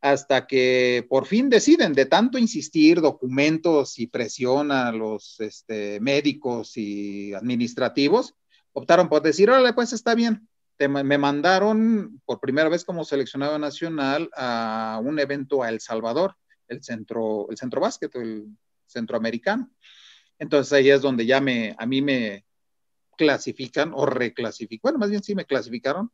[0.00, 6.76] hasta que por fin deciden, de tanto insistir, documentos y presión a los este, médicos
[6.76, 8.34] y administrativos,
[8.72, 10.48] optaron por decir, órale, pues está bien.
[10.78, 16.36] me mandaron por primera vez como seleccionado nacional a un evento a El Salvador,
[16.68, 18.46] el centro, el centro básquet, el
[18.86, 19.70] centroamericano.
[20.38, 22.44] Entonces ahí es donde ya me, a mí me
[23.16, 26.10] clasifican o reclasifican, bueno, más bien sí me clasificaron.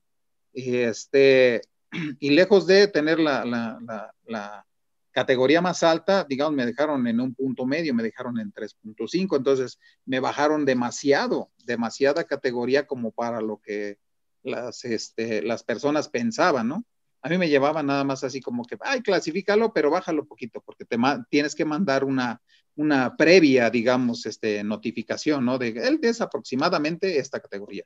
[0.52, 1.62] Y este,
[2.20, 4.66] y lejos de tener la,
[5.14, 9.78] categoría más alta, digamos, me dejaron en un punto medio, me dejaron en 3.5, entonces
[10.06, 13.98] me bajaron demasiado, demasiada categoría como para lo que
[14.42, 16.84] las, este, las personas pensaban, ¿no?
[17.20, 20.86] A mí me llevaban nada más así como que, ay, clasifícalo, pero bájalo poquito, porque
[20.86, 20.96] te
[21.28, 22.40] tienes que mandar una,
[22.74, 25.58] una previa, digamos, este, notificación, ¿no?
[25.58, 27.84] De él es aproximadamente esta categoría.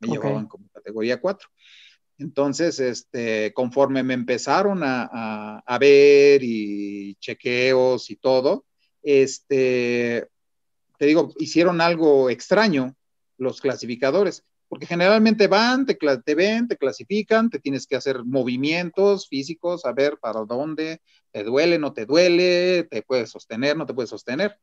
[0.00, 1.48] Me llevaban como categoría 4.
[2.18, 8.64] Entonces, este, conforme me empezaron a, ver y chequeos y todo,
[9.02, 10.26] este,
[10.98, 12.96] te digo, hicieron algo extraño
[13.36, 19.28] los clasificadores, porque generalmente van, te, te, ven, te clasifican, te tienes que hacer movimientos
[19.28, 21.00] físicos, a ver para dónde,
[21.30, 24.58] te duele, no te duele, te puedes sostener, no te puedes sostener.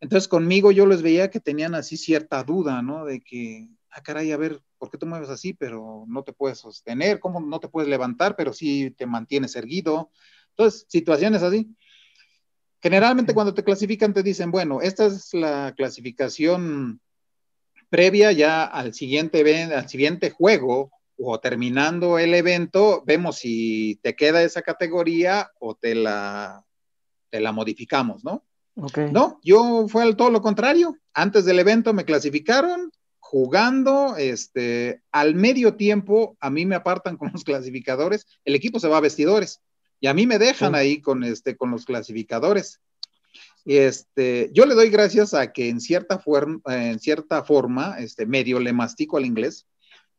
[0.00, 3.04] Entonces conmigo yo les veía que tenían así cierta duda, ¿no?
[3.04, 6.58] De que, ah, caray, a ver, ¿por qué te mueves así, pero no te puedes
[6.58, 7.20] sostener?
[7.20, 10.10] ¿Cómo no te puedes levantar, pero sí te mantienes erguido?
[10.50, 11.74] Entonces, situaciones así.
[12.82, 17.00] Generalmente cuando te clasifican te dicen, bueno, esta es la clasificación
[17.88, 24.42] previa ya al siguiente, al siguiente juego o terminando el evento, vemos si te queda
[24.42, 26.64] esa categoría o te la,
[27.30, 28.44] te la modificamos, ¿no?
[28.76, 29.12] Okay.
[29.12, 30.96] No, yo fue todo lo contrario.
[31.12, 32.90] Antes del evento me clasificaron,
[33.34, 38.86] jugando, este, al medio tiempo a mí me apartan con los clasificadores, el equipo se
[38.86, 39.60] va a vestidores
[39.98, 42.80] y a mí me dejan ahí con, este, con los clasificadores.
[43.64, 48.60] Este, yo le doy gracias a que en cierta, forma, en cierta forma, este, medio
[48.60, 49.66] le mastico al inglés,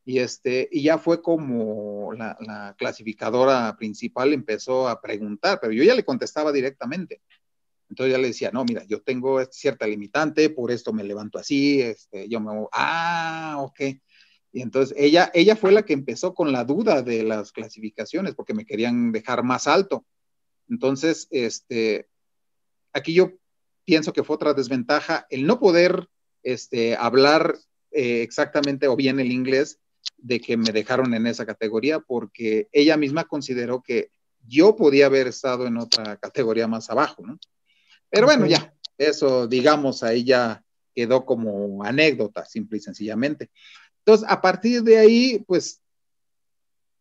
[0.03, 5.84] Y, este, y ya fue como la, la, clasificadora principal empezó a preguntar, pero yo
[5.86, 7.22] ya le contestaba directamente.
[7.89, 11.81] Entonces ya le decía, no, mira, yo tengo cierta limitante, por esto me levanto así,
[11.81, 13.79] este, yo me, ah, ok.
[14.51, 18.53] Y entonces ella, ella fue la que empezó con la duda de las clasificaciones, porque
[18.53, 20.05] me querían dejar más alto.
[20.69, 22.07] Entonces, este,
[22.93, 23.33] aquí yo
[23.83, 26.09] pienso que fue otra desventaja el no poder
[26.41, 27.57] este, hablar
[27.91, 29.79] eh, exactamente o bien el inglés
[30.17, 34.09] de que me dejaron en esa categoría, porque ella misma consideró que
[34.47, 37.39] yo podía haber estado en otra categoría más abajo, ¿no?
[38.10, 43.49] Pero bueno, ya, eso digamos ahí ya quedó como anécdota, simple y sencillamente.
[43.99, 45.82] Entonces, a partir de ahí, pues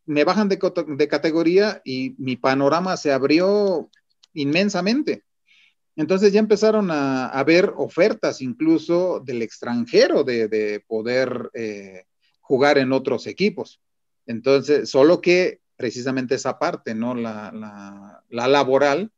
[0.05, 0.59] me bajan de,
[0.97, 3.89] de categoría y mi panorama se abrió
[4.33, 5.23] inmensamente.
[5.95, 12.03] Entonces ya empezaron a, a ver ofertas incluso del extranjero de, de poder eh,
[12.41, 13.79] jugar en otros equipos.
[14.27, 17.15] Entonces, solo que precisamente esa parte, ¿no?
[17.15, 19.11] La, la, la, laboral,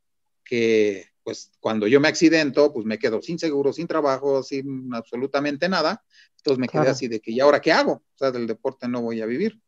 [0.44, 5.68] que pues cuando yo me accidento, pues me quedo sin seguro, sin trabajo, sin absolutamente
[5.68, 6.02] nada.
[6.38, 7.92] Entonces me quedé así de que, ¿y ahora qué hago?
[7.92, 9.60] O sea, del deporte no voy a vivir.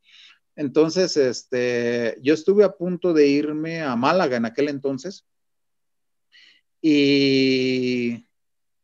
[0.56, 5.26] Entonces, este, yo estuve a punto de irme a Málaga en aquel entonces.
[6.82, 8.26] Y,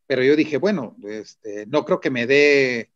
[0.06, 2.92] pero yo dije, bueno, este, no creo que me dé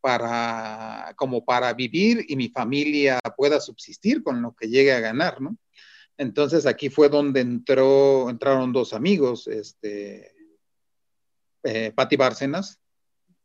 [0.00, 5.40] para, como para vivir y mi familia pueda subsistir con lo que llegue a ganar,
[5.40, 5.56] ¿no?
[6.18, 10.34] Entonces aquí fue donde entró, entraron dos amigos, este,
[11.62, 12.80] eh, Bárcenas,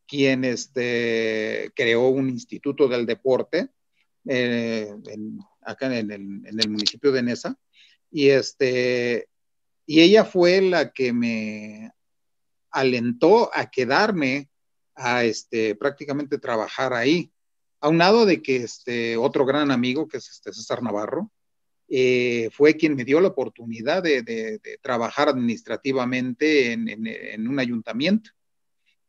[0.07, 3.69] quien este, creó un instituto del deporte
[4.27, 7.57] eh, en, acá en el, en el, municipio de Nesa,
[8.09, 9.27] y, este,
[9.85, 11.91] y ella fue la que me
[12.71, 14.49] alentó a quedarme
[14.95, 17.31] a este, prácticamente trabajar ahí.
[17.79, 21.31] Aunado de que este otro gran amigo, que es este César Navarro,
[21.93, 27.47] eh, fue quien me dio la oportunidad de, de, de trabajar administrativamente en, en, en,
[27.49, 28.29] un ayuntamiento.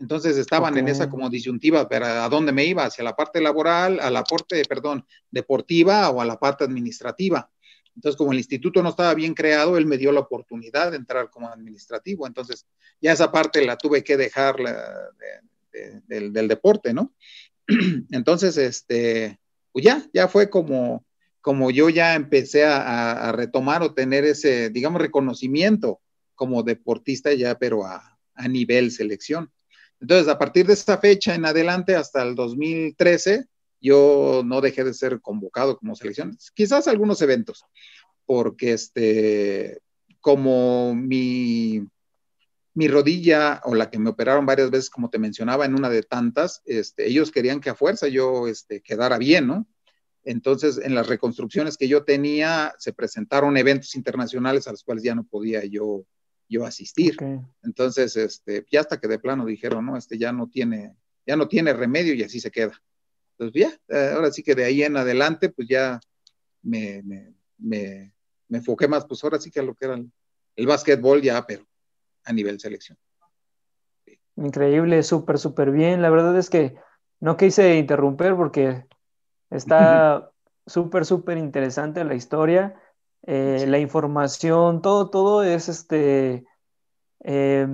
[0.00, 0.82] Entonces estaban okay.
[0.82, 2.84] en esa como disyuntiva, pero ¿a dónde me iba?
[2.84, 7.48] ¿Hacia la parte laboral, a la parte, perdón, deportiva o a la parte administrativa?
[7.94, 11.30] Entonces, como el instituto no estaba bien creado, él me dio la oportunidad de entrar
[11.30, 12.26] como administrativo.
[12.26, 12.66] Entonces,
[13.00, 14.72] ya esa parte la tuve que dejar la,
[15.72, 17.12] de, del, del, deporte, ¿no?
[18.10, 19.38] Entonces, este,
[19.70, 21.04] pues ya, ya fue como,
[21.42, 26.00] como yo ya empecé a, retomar o tener ese, digamos, reconocimiento
[26.34, 29.52] como deportista ya, pero a, a nivel selección.
[30.00, 33.46] Entonces, a partir de esta fecha en adelante hasta el 2013,
[33.80, 37.64] yo no dejé de ser convocado como selección, quizás algunos eventos,
[38.24, 39.80] porque este,
[40.20, 41.84] como mi,
[42.74, 46.04] mi rodilla o la que me operaron varias veces, como te mencionaba, en una de
[46.04, 49.66] tantas, este, ellos querían que a fuerza yo este, quedara bien, ¿no?
[50.24, 55.14] Entonces, en las reconstrucciones que yo tenía, se presentaron eventos internacionales a los cuales ya
[55.14, 56.04] no podía yo,
[56.48, 57.14] yo asistir.
[57.14, 57.40] Okay.
[57.62, 60.94] Entonces, este, ya hasta que de plano dijeron, no, este ya no tiene,
[61.26, 62.80] ya no tiene remedio y así se queda.
[63.38, 65.98] Entonces, ya, eh, ahora sí que de ahí en adelante, pues ya
[66.62, 68.14] me, me, me,
[68.48, 70.10] me enfoqué más, pues ahora sí que a lo que era el,
[70.54, 71.66] el básquetbol ya, pero
[72.24, 72.96] a nivel selección.
[74.36, 76.00] Increíble, súper, súper bien.
[76.00, 76.76] La verdad es que
[77.20, 78.84] no quise interrumpir porque
[79.52, 80.30] está
[80.66, 82.80] súper, súper interesante la historia,
[83.22, 83.66] eh, sí.
[83.66, 86.44] la información, todo, todo es este,
[87.24, 87.66] eh,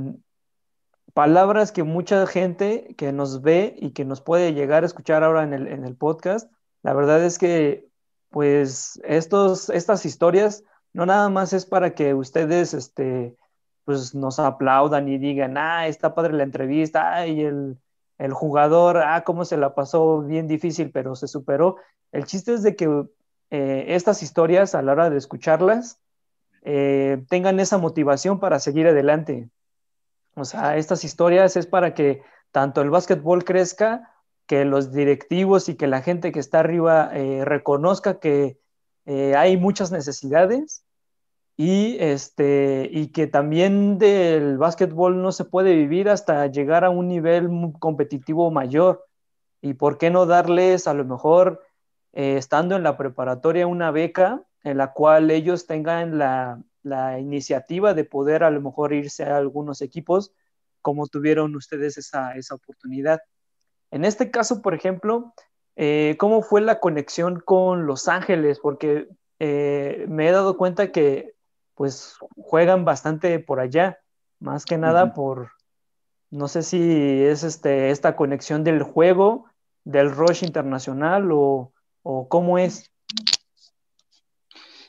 [1.14, 5.42] palabras que mucha gente que nos ve y que nos puede llegar a escuchar ahora
[5.42, 6.50] en el, en el podcast,
[6.82, 7.88] la verdad es que
[8.30, 13.36] pues estos, estas historias no nada más es para que ustedes, este,
[13.84, 17.78] pues nos aplaudan y digan, ah, está padre la entrevista, y el,
[18.18, 21.76] el, jugador, ah, cómo se la pasó bien difícil, pero se superó.
[22.12, 23.04] El chiste es de que
[23.50, 26.00] eh, estas historias, a la hora de escucharlas,
[26.62, 29.48] eh, tengan esa motivación para seguir adelante.
[30.34, 34.14] O sea, estas historias es para que tanto el básquetbol crezca,
[34.46, 38.58] que los directivos y que la gente que está arriba eh, reconozca que
[39.34, 40.84] hay muchas necesidades
[41.60, 47.08] y, este, y que también del básquetbol no se puede vivir hasta llegar a un
[47.08, 47.50] nivel
[47.80, 49.04] competitivo mayor.
[49.60, 51.64] ¿Y por qué no darles a lo mejor,
[52.12, 57.92] eh, estando en la preparatoria, una beca en la cual ellos tengan la, la, iniciativa
[57.92, 60.32] de poder a lo mejor irse a algunos equipos
[60.80, 63.20] como tuvieron ustedes esa, esa oportunidad?
[63.90, 65.34] En este caso, por ejemplo,
[65.74, 68.60] eh, ¿cómo fue la conexión con Los Ángeles?
[68.60, 69.08] Porque
[69.40, 71.36] eh, me he dado cuenta que
[71.78, 74.00] pues juegan bastante por allá,
[74.40, 75.14] más que nada uh -huh.
[75.14, 75.52] por,
[76.28, 79.46] no sé si es este, esta conexión del juego
[79.84, 81.72] del Rush Internacional o,
[82.02, 82.90] o cómo es?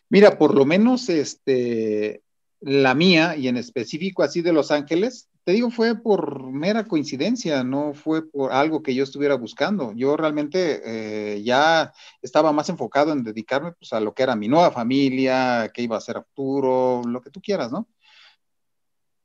[0.10, 2.24] Mira, por lo menos este,
[2.60, 7.64] la mía y en específico así de Los Ángeles, te digo, fue por mera coincidencia,
[7.64, 9.94] no fue por algo que yo estuviera buscando.
[9.96, 11.92] Yo realmente eh, ya
[12.22, 15.98] estaba más enfocado en dedicarme pues, a lo que era mi nueva familia, qué iba
[15.98, 17.90] a ser a futuro, lo que tú quieras, ¿no?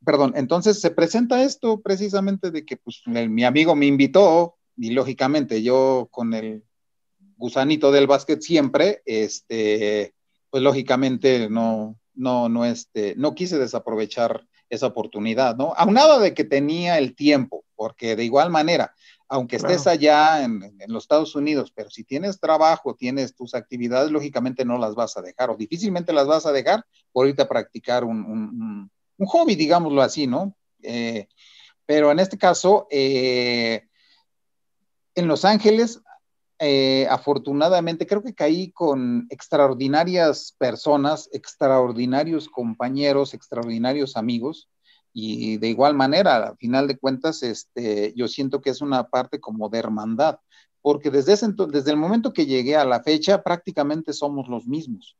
[0.02, 5.62] Perdón, entonces se presenta esto precisamente de que pues, mi amigo me invitó y lógicamente
[5.62, 6.64] yo con el
[7.36, 10.14] gusanito del básquet siempre, este,
[10.48, 15.74] pues lógicamente no, no, no, este, no quise desaprovechar esa oportunidad, ¿no?
[15.76, 18.94] Aunado de que tenía el tiempo, porque de igual manera,
[19.28, 24.64] aunque estés allá en, los Estados Unidos, pero si tienes trabajo, tienes tus actividades, lógicamente
[24.64, 28.04] no las vas a dejar o difícilmente las vas a dejar por irte a practicar
[28.04, 30.54] un, hobby, digámoslo así, ¿no?
[30.82, 31.28] Eh,
[31.86, 33.86] pero en este caso, eh,
[35.14, 36.00] en Los Ángeles
[36.58, 44.68] eh, afortunadamente creo que caí con extraordinarias personas, extraordinarios compañeros, extraordinarios amigos.
[45.12, 49.38] Y de igual manera, al final de cuentas, este, yo siento que es una parte
[49.38, 50.38] como de hermandad,
[50.82, 55.16] porque desde, ese, desde el momento que llegué a la fecha, prácticamente somos los mismos.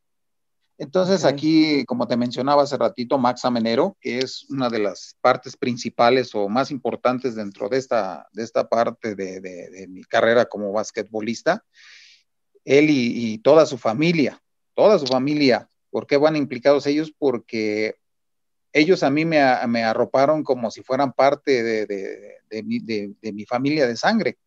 [0.76, 5.56] Entonces aquí, como te mencionaba hace ratito, Max Amenero, que es una de las partes
[5.56, 11.64] principales o más importantes dentro de esta, de esta parte de, mi carrera como basquetbolista,
[12.64, 14.42] él y, toda su familia,
[14.74, 17.12] toda su familia, ¿por qué van implicados ellos?
[17.16, 17.96] Porque
[18.72, 24.38] ellos a mí me, me arroparon como si fueran parte de, mi familia de sangre.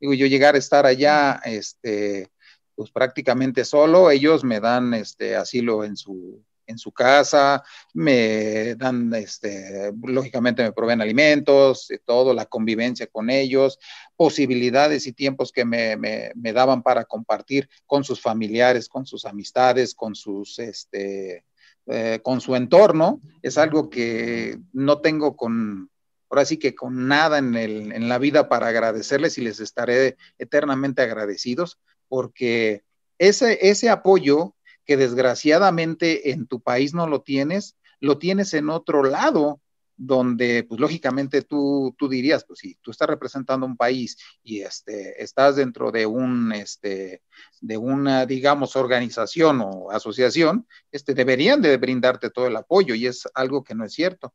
[0.00, 2.28] Digo, yo llegar a estar allá, este,
[2.76, 7.64] pues prácticamente solo, ellos me dan este asilo en su, en su casa,
[7.94, 13.78] me dan, este, lógicamente me proveen alimentos, todo, la convivencia con ellos,
[14.16, 19.94] posibilidades y tiempos que me, me, daban para compartir con sus familiares, con sus amistades,
[19.94, 21.44] con sus, este,
[21.86, 25.90] eh, con su entorno, es algo que no tengo con,
[26.28, 30.16] ahora sí que con nada en, el, en la vida para agradecerles y les estaré
[30.38, 32.82] eternamente agradecidos porque
[33.18, 34.54] ese, ese apoyo
[34.84, 39.60] que desgraciadamente en tu país no lo tienes, lo tienes en otro lado,
[39.96, 45.22] donde pues lógicamente tú, tú dirías, pues si tú estás representando un país y este,
[45.22, 47.22] estás dentro de un, este,
[47.60, 53.26] de una, digamos, organización o asociación, este, deberían de brindarte todo el apoyo y es
[53.34, 54.34] algo que no es cierto.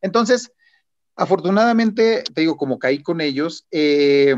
[0.00, 0.52] Entonces,
[1.16, 4.36] afortunadamente, te digo, como caí con ellos, eh,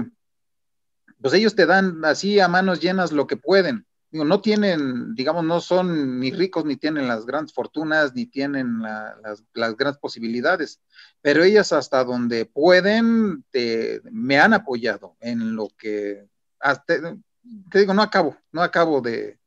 [1.22, 3.86] pues ellos te dan así a manos llenas lo que pueden.
[4.10, 9.42] No tienen, digamos, no son ni ricos, ni tienen las grandes fortunas, ni tienen las,
[9.54, 10.82] grandes posibilidades,
[11.22, 13.42] pero ellas hasta donde pueden
[14.10, 16.26] me han apoyado en lo que,
[16.60, 17.16] hasta,
[17.70, 19.38] te digo, no acabo, no acabo de,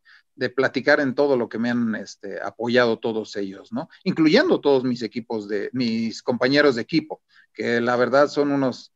[0.56, 3.88] platicar en todo lo que me han este, apoyado todos ellos, ¿no?
[4.04, 7.22] Incluyendo todos mis equipos de, mis compañeros de equipo,
[7.54, 8.95] que la verdad son unos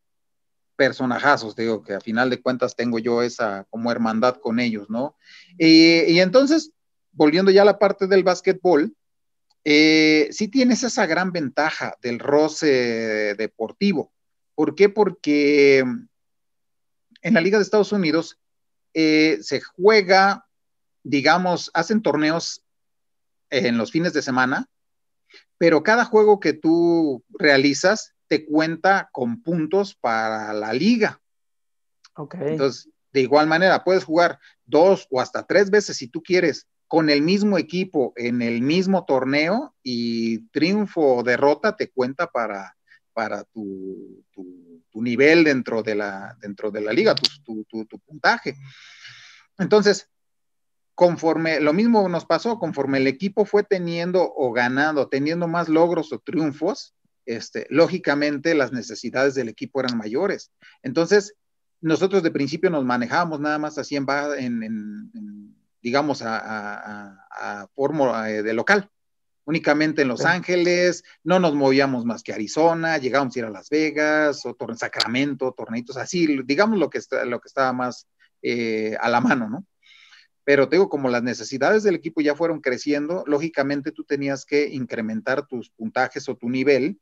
[0.79, 5.17] personajazos, digo, que a final de cuentas tengo yo esa como hermandad con ellos, ¿no?
[5.57, 6.71] Y, entonces,
[7.11, 8.95] volviendo ya a la parte del básquetbol,
[9.65, 14.13] eh, sí tienes esa gran ventaja del roce deportivo.
[14.55, 14.87] ¿Por qué?
[14.87, 18.39] Porque en la Liga de Estados Unidos
[18.93, 20.47] eh, se juega,
[21.03, 22.63] digamos, hacen torneos
[23.49, 24.69] en los fines de semana,
[25.57, 31.19] pero cada juego que tú realizas te cuenta con puntos para la liga.
[32.15, 32.35] Ok.
[32.39, 37.09] Entonces, de igual manera, puedes jugar dos o hasta tres veces si tú quieres con
[37.09, 42.75] el mismo equipo en el mismo torneo y triunfo o derrota te cuenta para,
[43.13, 44.23] para tu,
[44.93, 48.57] nivel dentro de la, dentro de la liga, tu, tu puntaje.
[49.57, 50.09] Entonces,
[50.93, 56.11] conforme, lo mismo nos pasó, conforme el equipo fue teniendo o ganando, teniendo más logros
[56.11, 56.93] o triunfos,
[57.25, 60.51] este, lógicamente las necesidades del equipo eran mayores.
[60.83, 61.35] Entonces,
[61.81, 64.05] nosotros de principio nos manejábamos nada más así en,
[64.63, 68.89] en, digamos, a, forma eh, de local,
[69.45, 73.69] únicamente en Los Ángeles, no nos movíamos más que Arizona, llegábamos a ir a Las
[73.69, 78.07] Vegas, o en Sacramento, torneitos así, digamos lo que, está, lo que estaba más
[78.41, 79.65] eh, a la mano, ¿no?
[80.49, 84.67] Pero te digo, como las necesidades del equipo ya fueron creciendo, lógicamente tú tenías que
[84.69, 86.99] incrementar tus puntajes o tu nivel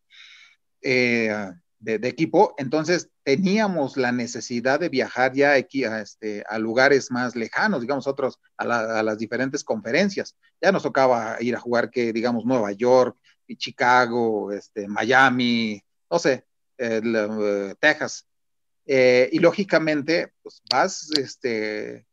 [0.81, 1.33] eh,
[1.79, 7.37] de, equipo, entonces teníamos la necesidad de viajar ya aquí a, este, a lugares más
[7.37, 8.65] lejanos, digamos, otros, a,
[9.01, 10.35] las diferentes conferencias.
[10.61, 13.17] Ya nos tocaba ir a jugar que, digamos, Nueva York,
[13.47, 15.81] y Chicago, este, Miami,
[16.11, 16.43] no sé,
[16.77, 17.01] eh,
[17.79, 18.27] Texas,
[18.89, 22.06] Eh, y lógicamente, pues vas, este,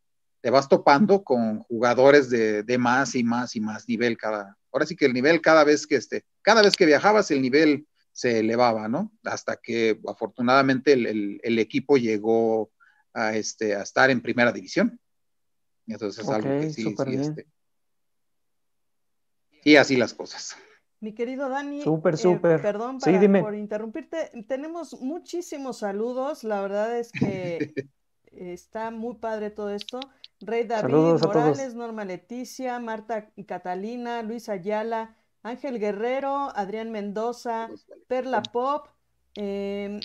[0.45, 4.85] te vas topando con jugadores de, de, más y más y más nivel cada, ahora
[4.85, 8.41] sí que el nivel cada vez que, este, cada vez que viajabas, el nivel se
[8.41, 9.11] elevaba, ¿no?
[9.23, 12.69] Hasta que afortunadamente el, el, equipo llegó
[13.11, 14.99] a, este, a estar en primera división.
[15.87, 17.47] Entonces es algo que sí, sí este,
[19.63, 20.55] y así las cosas.
[20.99, 22.61] Mi querido Dani, súper, eh, súper.
[22.61, 24.29] perdón por interrumpirte.
[24.47, 26.43] Tenemos muchísimos saludos.
[26.43, 27.73] La verdad es que
[28.31, 29.99] está muy padre todo esto.
[30.45, 37.69] Rey David Morales, Norma Leticia, Marta Catalina, Luis Ayala, Ángel Guerrero, Adrián Mendoza,
[38.07, 38.87] Perla Pop,
[39.35, 39.99] em,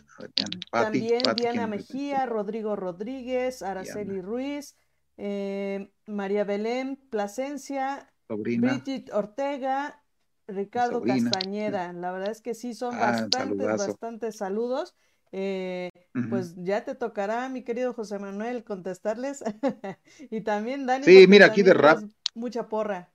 [0.70, 4.76] también Diana Mejía, Rodrigo Rodríguez, Araceli Ruiz,
[5.16, 10.03] em, María Belén Plasencia, Bridget Ortega,
[10.47, 11.93] Ricardo Castañeda.
[11.93, 14.95] La verdad es que sí, son ah, bastantes, bastantes saludos.
[15.32, 15.90] Eh,
[16.28, 19.44] pues ya te tocará, mi querido José Manuel, contestarles.
[20.30, 21.04] y también Dani.
[21.04, 22.02] Sí, mira, aquí de rap.
[22.34, 23.12] Mucha porra.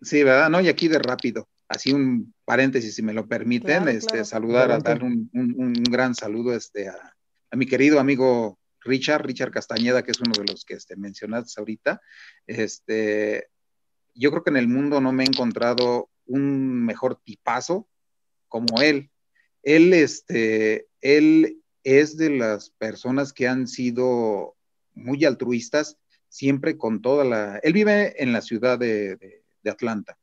[0.00, 0.50] Sí, ¿verdad?
[0.50, 1.48] No, y aquí de rápido.
[1.68, 5.30] Así un paréntesis, si me lo permiten, este, saludar, a dar un,
[5.90, 7.14] gran saludo este, a,
[7.52, 12.00] mi querido amigo Richard, Richard Castañeda, que es uno de los que este, mencionaste ahorita.
[12.46, 13.48] Este,
[14.14, 17.88] yo creo que en el mundo no me he encontrado un mejor tipazo
[18.48, 19.10] como él.
[19.66, 24.54] Él, este, él es de las personas que han sido
[24.94, 25.98] muy altruistas,
[26.28, 27.58] siempre con toda la...
[27.64, 30.16] Él vive en la ciudad de, Atlanta.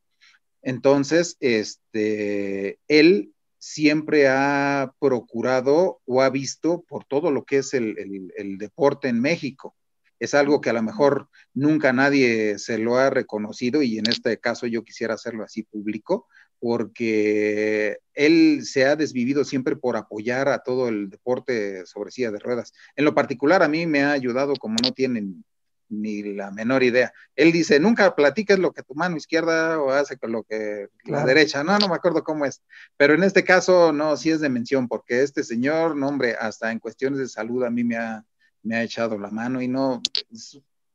[0.61, 8.57] Entonces, este, él siempre ha procurado o ha visto por todo lo que es el
[8.57, 9.75] deporte en México
[10.23, 14.39] es algo que a lo mejor nunca nadie se lo ha reconocido y en este
[14.39, 16.29] caso yo quisiera hacerlo así público,
[16.63, 22.39] porque él se ha desvivido siempre por apoyar a todo el deporte sobre silla de
[22.39, 22.71] ruedas.
[22.95, 25.43] En lo particular a mí me ha ayudado como no tienen
[25.89, 27.11] ni la menor idea.
[27.35, 31.25] Él dice, nunca platiques lo que tu mano izquierda o hace con lo que la
[31.25, 31.65] derecha.
[31.65, 32.61] No, no me acuerdo cómo es.
[32.95, 36.71] Pero en este caso, no, sí es de mención, porque este señor, no, hombre, hasta
[36.71, 38.23] en cuestiones de salud a mí me ha,
[38.61, 40.01] me ha echado la mano y no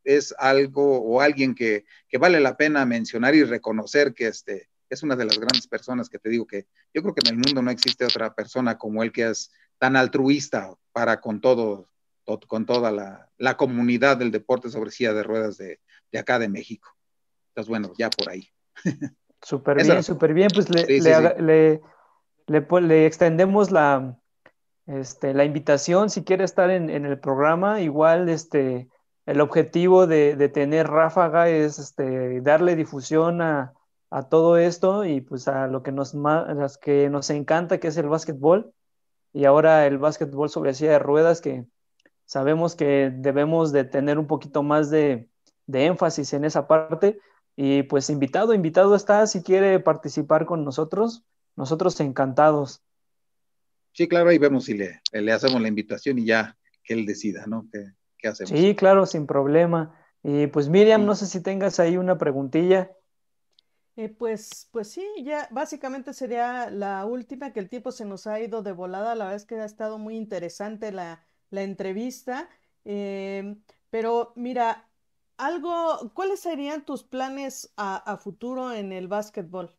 [0.02, 1.84] es, algo o alguien que,
[2.18, 6.18] vale la pena mencionar y reconocer que este, es una de las grandes personas que
[6.18, 9.12] te digo que yo creo que en el mundo no existe otra persona como él
[9.12, 11.88] que es tan altruista para con todo,
[12.46, 15.80] con toda la, comunidad del deporte sobre silla de ruedas de,
[16.18, 16.88] acá de México.
[17.50, 18.48] Entonces, bueno, ya por ahí.
[19.42, 20.48] Súper bien, súper bien.
[20.52, 21.80] Pues le,
[22.46, 24.18] le, extendemos la,
[24.86, 28.88] este, la invitación, si quiere estar en, el programa, igual este,
[29.26, 33.74] el objetivo de, tener Ráfaga es este, darle difusión a,
[34.28, 38.08] todo esto y pues a lo que nos, las que nos encanta, que es el
[38.08, 38.72] básquetbol.
[39.32, 41.66] Y ahora el básquetbol sobre silla de ruedas, que
[42.24, 45.28] sabemos que debemos de tener un poquito más de,
[45.66, 47.20] de énfasis en esa parte.
[47.56, 51.24] Y pues invitado, invitado está, si quiere participar con nosotros,
[51.56, 52.82] nosotros encantados.
[53.92, 57.46] Sí, claro, ahí vemos si le, le hacemos la invitación y ya que él decida,
[57.46, 57.66] ¿no?
[58.16, 58.50] ¿Qué, hacemos?
[58.50, 59.94] Sí, claro, sin problema.
[60.22, 62.92] Y pues Miriam, no sé si tengas ahí una preguntilla.
[63.98, 68.38] Eh, pues, pues sí, ya básicamente sería la última, que el tiempo se nos ha
[68.38, 69.16] ido de volada.
[69.16, 72.48] La verdad es que ha estado muy interesante la, entrevista.
[72.84, 73.56] Eh,
[73.90, 74.88] pero mira,
[75.36, 79.74] algo, ¿cuáles serían tus planes a, a futuro en el básquetbol?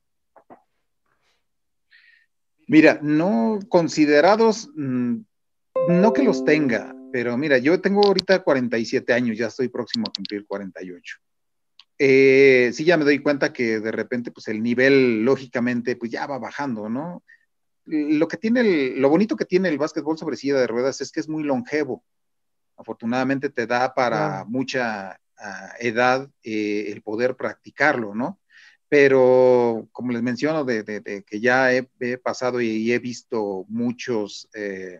[2.68, 5.16] Mira, no considerados, mm,
[5.88, 10.12] no que los tenga, pero mira, yo tengo ahorita 47 años, ya estoy próximo a
[10.12, 11.20] cumplir 48.
[12.02, 16.26] Eh, sí, ya me doy cuenta que de repente, pues el nivel, lógicamente, pues ya
[16.26, 17.24] va bajando, ¿no?
[17.86, 21.20] Lo que tiene, lo bonito que tiene el básquetbol sobre silla de ruedas es que
[21.20, 22.06] es muy longevo.
[22.78, 28.40] Afortunadamente te da para mucha ah, edad eh, el poder practicarlo, ¿no?
[28.88, 31.84] pero como les menciono, de, que ya he,
[32.18, 34.98] pasado y, he visto muchos eh,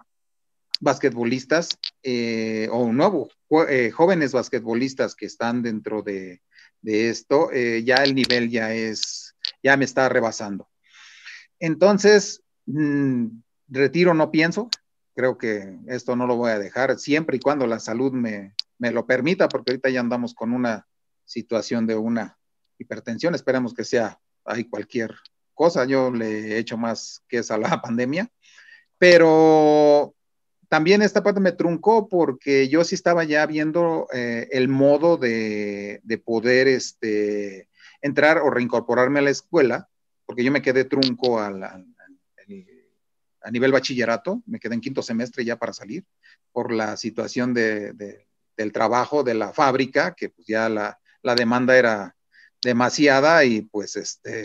[0.80, 1.70] basquetbolistas
[2.04, 6.44] eh, o nuevos jóvenes basquetbolistas que están dentro de,
[6.84, 10.70] esto, ya el nivel ya es, ya me está rebasando.
[11.60, 13.28] Entonces, mm,
[13.68, 14.70] retiro no pienso,
[15.16, 18.92] creo que esto no lo voy a dejar siempre y cuando la salud me, me
[18.92, 20.88] lo permita, porque ahorita ya andamos con una
[21.26, 22.38] situación de una
[22.78, 25.14] hipertensión, esperamos que sea, hay cualquier
[25.54, 28.32] cosa, yo le he hecho más que esa la pandemia,
[28.98, 30.16] pero
[30.70, 36.02] también esta parte me truncó porque yo sí estaba ya viendo eh, el modo de,
[36.24, 37.68] poder este,
[38.02, 39.90] entrar o reincorporarme a la escuela,
[40.26, 45.58] porque yo me quedé trunco al, a nivel bachillerato, me quedé en quinto semestre ya
[45.58, 46.06] para salir,
[46.52, 51.76] por la situación de, del trabajo de la fábrica, que pues ya la, la demanda
[51.78, 52.16] era
[52.62, 54.44] demasiada y pues este,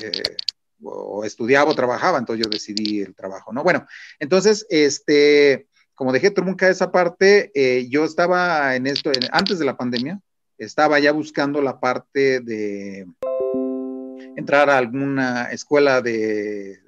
[0.82, 3.62] o estudiaba o trabajaba, entonces yo decidí el trabajo, ¿no?
[3.62, 3.86] Bueno,
[4.18, 9.76] entonces, este, como dejé trunca esa parte, eh, yo estaba en esto, antes de la
[9.76, 10.20] pandemia,
[10.58, 13.06] estaba ya buscando la parte de
[14.36, 16.80] entrar a alguna escuela de,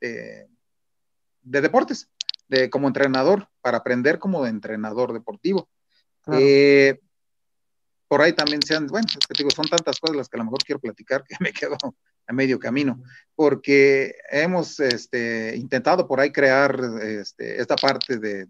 [0.00, 0.48] de,
[1.42, 2.08] deportes,
[2.48, 5.68] de, como entrenador, para aprender como entrenador deportivo.
[6.32, 6.98] Eh,
[8.08, 10.44] por ahí también sean, bueno, es que digo, son tantas cosas las que a lo
[10.44, 11.76] mejor quiero platicar que me quedo
[12.28, 13.02] a medio camino,
[13.34, 18.46] porque hemos este, intentado por ahí crear este, esta parte de,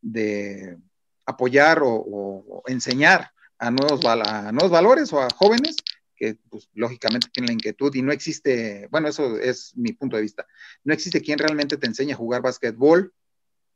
[0.00, 0.78] de,
[1.26, 5.76] apoyar o, enseñar a nuevos, a nuevos valores o a jóvenes
[6.16, 10.22] que pues, lógicamente tienen la inquietud y no existe, bueno, eso es mi punto de
[10.22, 10.46] vista,
[10.84, 13.12] no existe quien realmente te enseñe a jugar básquetbol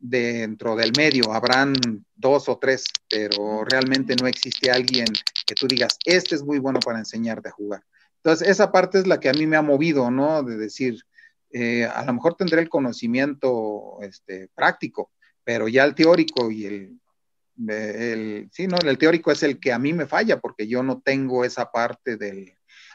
[0.03, 1.75] dentro del medio, habrán
[2.17, 5.07] dos o tres, pero realmente no existe alguien
[5.47, 7.85] que tú digas, este es muy bueno para enseñarte a jugar.
[8.17, 10.43] Entonces, esa parte es la que a mí me ha movido, ¿no?
[10.43, 11.01] De decir,
[11.51, 15.13] eh, a lo mejor tendré el conocimiento este, práctico,
[15.45, 17.01] pero ya el teórico y el,
[17.69, 21.01] el, sí, no, el teórico es el que a mí me falla, porque yo no
[21.01, 22.53] tengo esa parte del,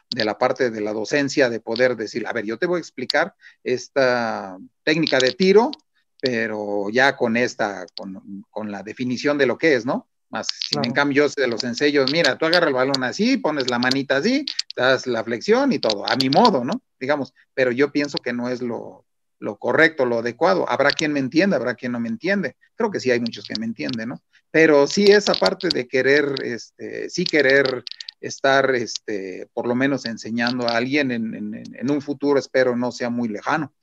[0.09, 2.79] de la parte de la docencia de poder decir, a ver, yo te voy a
[2.79, 5.71] explicar esta técnica de tiro
[6.19, 10.07] pero ya con esta, con, la definición de lo que es, ¿no?
[10.29, 13.69] Más, si en cambio yo de los ensayos, mira, tú agarras el balón así, pones
[13.69, 14.45] la manita así,
[14.75, 16.81] das la flexión y todo, a mi modo, ¿no?
[16.99, 19.05] Digamos, pero yo pienso que no es lo,
[19.39, 20.69] lo correcto, lo adecuado.
[20.69, 22.57] Habrá quien me entienda, habrá quien no me entiende.
[22.75, 24.21] Creo que sí hay muchos que me entienden, ¿no?
[24.51, 27.85] Pero sí esa parte de querer, este, sí querer
[28.19, 32.91] estar, este, por lo menos enseñando a alguien en, en, en un futuro, espero no
[32.91, 33.73] sea muy lejano.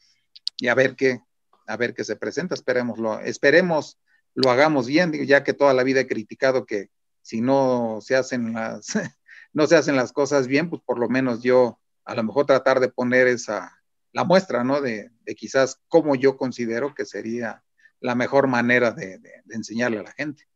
[0.58, 1.20] Y a ver qué,
[1.66, 3.98] a ver qué se presenta, esperémoslo, esperemos
[4.34, 6.90] lo hagamos bien, ya que toda la vida he criticado que
[7.22, 8.86] si no se hacen las,
[9.52, 12.80] no se hacen las cosas bien, pues por lo menos yo a lo mejor tratar
[12.80, 13.72] de poner esa,
[14.12, 14.80] la muestra, ¿no?
[14.80, 17.62] De, quizás cómo yo considero que sería
[18.00, 19.20] la mejor manera de,
[19.50, 20.46] enseñarle a la gente.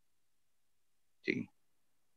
[1.23, 1.49] Sí.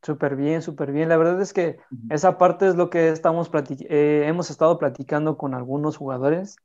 [0.01, 1.09] Súper bien, súper bien.
[1.09, 1.77] La verdad es que
[2.09, 3.51] esa parte es lo que estamos
[3.87, 6.57] eh, hemos estado platicando con algunos jugadores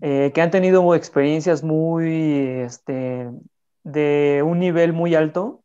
[0.00, 3.30] eh, que han tenido experiencias muy, este,
[3.84, 5.62] de un nivel muy alto,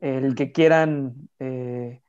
[0.00, 2.02] el que quieran, eh,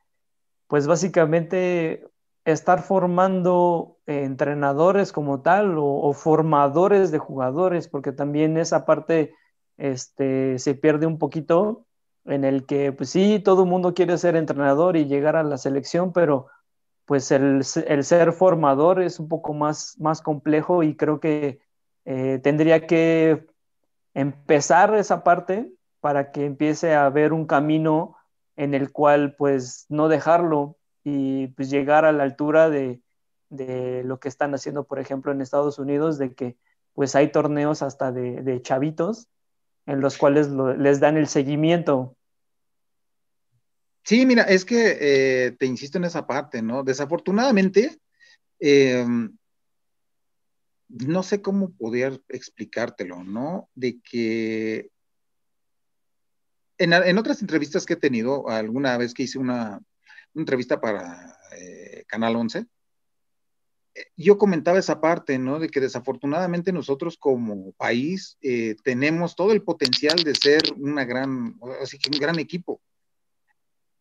[0.66, 2.06] pues básicamente
[2.44, 9.34] estar formando entrenadores como tal o, formadores de jugadores, porque también esa parte
[9.78, 11.86] este, se pierde un poquito
[12.24, 15.58] en el que, pues sí, todo el mundo quiere ser entrenador y llegar a la
[15.58, 16.48] selección, pero
[17.06, 21.60] pues el, ser formador es un poco más, más complejo y creo que
[22.04, 23.46] eh, tendría que
[24.12, 28.16] empezar esa parte para que empiece a haber un camino
[28.56, 33.00] en el cual pues no dejarlo y pues llegar a la altura de,
[33.48, 36.56] lo que están haciendo, por ejemplo, en Estados Unidos, de que
[36.94, 39.28] pues hay torneos hasta de, chavitos
[39.86, 42.15] en los cuales les dan el seguimiento
[44.06, 46.84] Sí, mira, es que eh, te insisto en esa parte, ¿no?
[46.84, 47.98] Desafortunadamente,
[48.60, 49.36] em,
[50.88, 53.68] no sé cómo poder explicártelo, ¿no?
[53.74, 54.90] De que
[56.78, 59.80] en, otras entrevistas que he tenido, alguna vez que hice una,
[60.36, 62.66] entrevista para eh, Canal 11,
[63.94, 65.58] eh, yo comentaba esa parte, ¿no?
[65.58, 68.38] De que desafortunadamente nosotros como país
[68.84, 72.80] tenemos todo el potencial de ser una gran, así que un gran equipo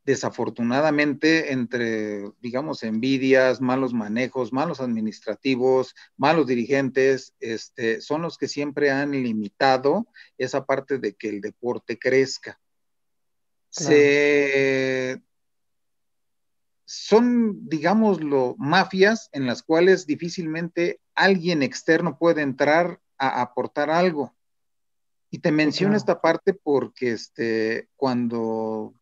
[0.05, 8.91] desafortunadamente entre, digamos, envidias, malos manejos, malos administrativos, malos dirigentes, este, son los que siempre
[8.91, 10.07] han limitado
[10.37, 12.59] esa parte de que el deporte crezca.
[13.69, 15.21] Se,
[16.85, 24.35] son, digámoslo, mafias en las cuales difícilmente alguien externo puede entrar a aportar algo.
[25.31, 28.93] Y te menciono esta parte porque este, cuando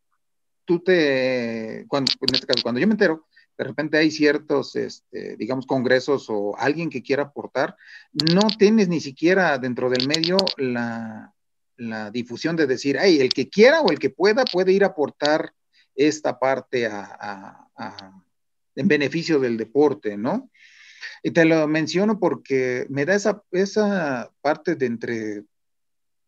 [0.79, 3.27] cuando, en este caso, cuando yo me entero,
[3.57, 7.75] de repente hay ciertos, este, digamos, congresos o alguien que quiera aportar,
[8.33, 11.33] no tienes ni siquiera dentro del medio la,
[11.77, 14.87] la difusión de decir, hey, el que quiera o el que pueda puede ir a
[14.87, 15.53] aportar
[15.95, 16.89] esta parte
[18.75, 20.49] en beneficio del deporte, ¿no?
[21.21, 25.43] Y te lo menciono porque me da esa, esa parte de entre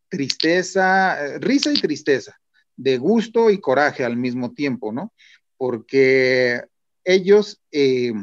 [0.09, 2.39] tristeza, eh, risa y tristeza
[2.77, 5.13] de gusto y coraje al mismo tiempo, ¿no?
[5.57, 6.63] Porque
[7.03, 8.13] ellos eh,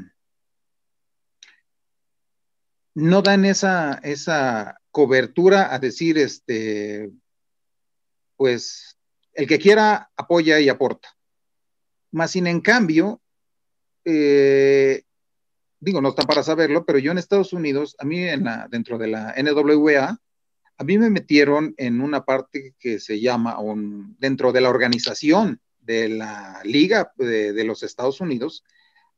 [2.95, 7.11] no dan esa, esa, cobertura a decir, este,
[8.37, 8.97] pues,
[9.33, 11.09] el que quiera apoya y aporta.
[12.13, 13.21] Más sin en cambio,
[14.05, 15.03] eh,
[15.81, 19.09] digo, no está para saberlo, pero yo en Estados Unidos, a mí en dentro de
[19.09, 20.21] la NWA,
[20.79, 23.57] a mí me metieron en una parte que se llama,
[24.19, 28.65] dentro de la organización de la Liga de, los Estados Unidos,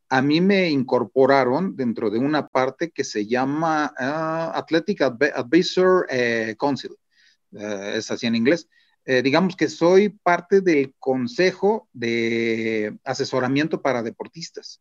[0.09, 6.55] a mí me incorporaron dentro de una parte que se llama ah, Athletic Advisor eh,
[6.59, 6.97] Council,
[7.53, 8.69] eh, es así en inglés.
[9.07, 14.81] Eh, digamos que soy parte del consejo de asesoramiento para deportistas.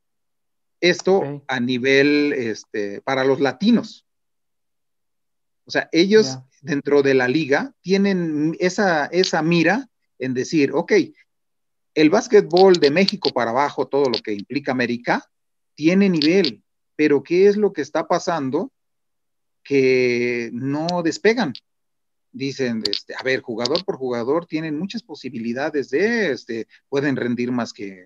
[0.80, 4.06] Esto a nivel, este, para los latinos.
[5.66, 10.94] O sea, ellos dentro de la liga tienen esa, esa mira en decir, ok,
[11.94, 15.30] el básquetbol de México para abajo, todo lo que implica América,
[15.76, 16.64] tiene nivel,
[16.96, 18.72] pero ¿qué es lo que está pasando?
[19.64, 21.54] Que no despegan.
[22.32, 27.74] Dicen, este, a ver, jugador por jugador tienen muchas posibilidades de, este, pueden rendir más
[27.74, 28.06] que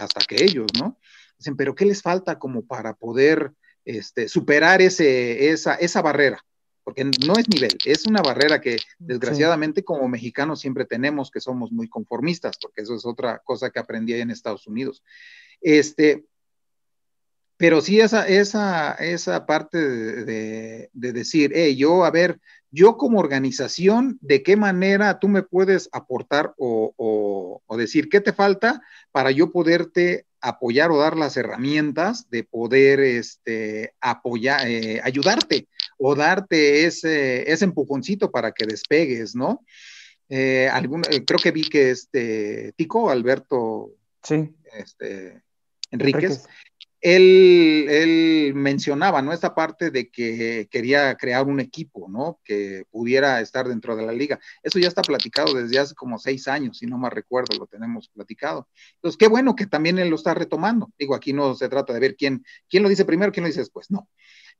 [0.00, 0.98] hasta que ellos, ¿no?
[1.36, 3.52] Dicen, pero ¿qué les falta como para poder
[3.84, 6.42] este, superar ese, esa, esa barrera?
[6.90, 11.70] Porque no es nivel, es una barrera que desgraciadamente como mexicanos siempre tenemos, que somos
[11.70, 15.04] muy conformistas, porque eso es otra cosa que aprendí en Estados Unidos.
[15.60, 16.24] Este,
[17.56, 22.40] pero sí esa, esa, esa parte de, decir, hey, yo, a ver,
[22.72, 28.32] yo como organización, ¿de qué manera tú me puedes aportar o, o decir qué te
[28.32, 35.68] falta para yo poderte apoyar o dar las herramientas de poder este, apoyar, eh, ayudarte
[36.02, 39.64] o darte ese, ese empujoncito para que despegues, ¿no?
[40.30, 43.90] Eh, algún, eh, creo que vi que este Tico, Alberto
[44.22, 44.54] sí.
[44.72, 45.42] este,
[45.90, 46.46] Enríquez,
[47.02, 49.32] él, mencionaba, ¿no?
[49.32, 52.40] Esta parte de que quería crear un equipo, ¿no?
[52.44, 54.38] Que pudiera estar dentro de la liga.
[54.62, 58.08] Eso ya está platicado desde hace como seis años, si no me recuerdo, lo tenemos
[58.08, 58.68] platicado.
[58.96, 60.90] Entonces, qué bueno que también él lo está retomando.
[60.98, 63.60] Digo, aquí no se trata de ver quién, quién lo dice primero, quién lo dice
[63.60, 64.08] después, no.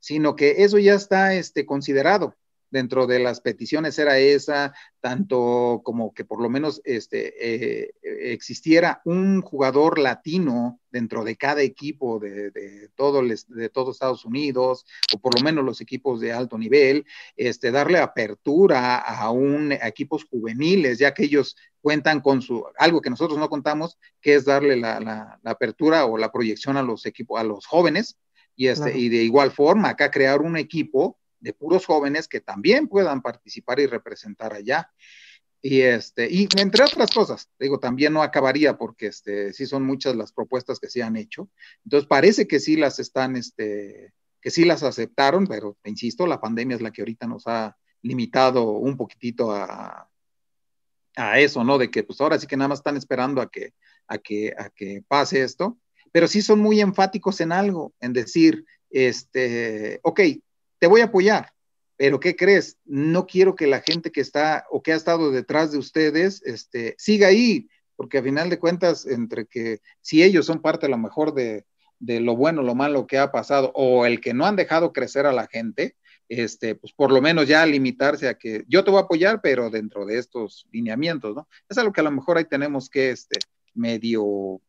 [0.00, 2.34] Sino que eso ya está este, considerado
[2.70, 7.90] dentro de las peticiones era esa, tanto como que por lo menos este, eh,
[8.32, 14.86] existiera un jugador latino dentro de cada equipo de, de, todo de todos Estados Unidos,
[15.14, 17.04] o por lo menos los equipos de alto nivel,
[17.36, 23.10] este, darle apertura a, un, equipos juveniles, ya que ellos cuentan con su, algo que
[23.10, 27.40] nosotros no contamos, que es darle la, la, apertura o la proyección a los equipos,
[27.40, 28.18] a los jóvenes,
[28.60, 32.88] y, este, y de igual forma acá crear un equipo de puros jóvenes que también
[32.88, 34.92] puedan participar y representar allá.
[35.62, 40.14] Y este, y entre otras cosas, digo, también no acabaría porque este, sí son muchas
[40.14, 41.48] las propuestas que se han hecho.
[41.86, 44.12] Entonces parece que sí las están, este,
[44.42, 48.72] que sí las aceptaron, pero insisto, la pandemia es la que ahorita nos ha limitado
[48.72, 50.06] un poquitito a,
[51.16, 51.78] a eso, ¿no?
[51.78, 53.72] De que pues ahora sí que nada más están esperando a que,
[54.06, 55.78] a que, a que pase esto,
[56.12, 60.20] pero sí son muy enfáticos en algo, en decir, este, ok,
[60.78, 61.52] te voy a apoyar,
[61.96, 62.78] pero ¿qué crees?
[62.84, 66.94] No quiero que la gente que está o que ha estado detrás de ustedes este,
[66.98, 70.98] siga ahí, porque a final de cuentas, entre que si ellos son parte a lo
[70.98, 71.66] mejor de,
[71.98, 75.26] de lo bueno, lo malo que ha pasado, o el que no han dejado crecer
[75.26, 75.96] a la gente,
[76.30, 79.68] este, pues por lo menos ya limitarse a que yo te voy a apoyar, pero
[79.68, 81.48] dentro de estos lineamientos, ¿no?
[81.68, 83.38] Es algo que a lo mejor ahí tenemos que, este,
[83.74, 84.60] medio,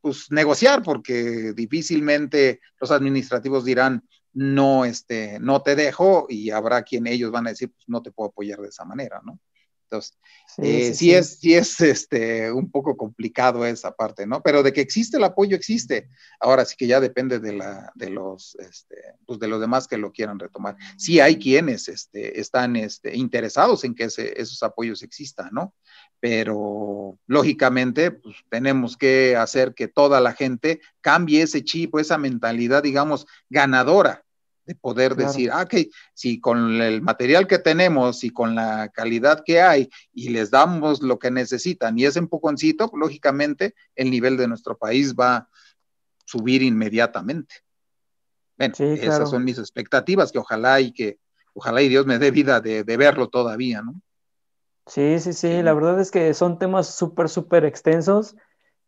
[0.00, 4.02] pues negociar, porque difícilmente los administrativos dirán,
[4.32, 8.12] no, este, no te dejo y habrá quien ellos van a decir, pues no te
[8.12, 9.40] puedo apoyar de esa manera, ¿no?
[9.88, 14.42] Entonces, sí, eh, sí, es, sí es este, un poco complicado esa parte, ¿no?
[14.42, 16.10] Pero de que existe el apoyo, existe.
[16.40, 19.96] Ahora sí que ya depende de, la, de, los, este, pues de los demás que
[19.96, 20.76] lo quieran retomar.
[20.98, 25.74] Sí hay quienes este, están este, interesados en que esos apoyos existan, ¿no?
[26.20, 32.82] Pero lógicamente, pues tenemos que hacer que toda la gente cambie ese chip, esa mentalidad,
[32.82, 34.24] digamos, ganadora
[34.68, 39.42] de poder decir, ah, ok, si con el material que tenemos y con la calidad
[39.42, 44.36] que hay y les damos lo que necesitan y ese empujoncito, pues, lógicamente el nivel
[44.36, 45.48] de nuestro país va a
[46.26, 47.62] subir inmediatamente.
[48.58, 51.18] Bueno, esas son mis expectativas, que ojalá y que,
[51.54, 54.02] ojalá y Dios me dé vida de, verlo todavía, ¿no?
[54.88, 58.36] Sí, sí, sí, la verdad es que son temas súper, súper extensos.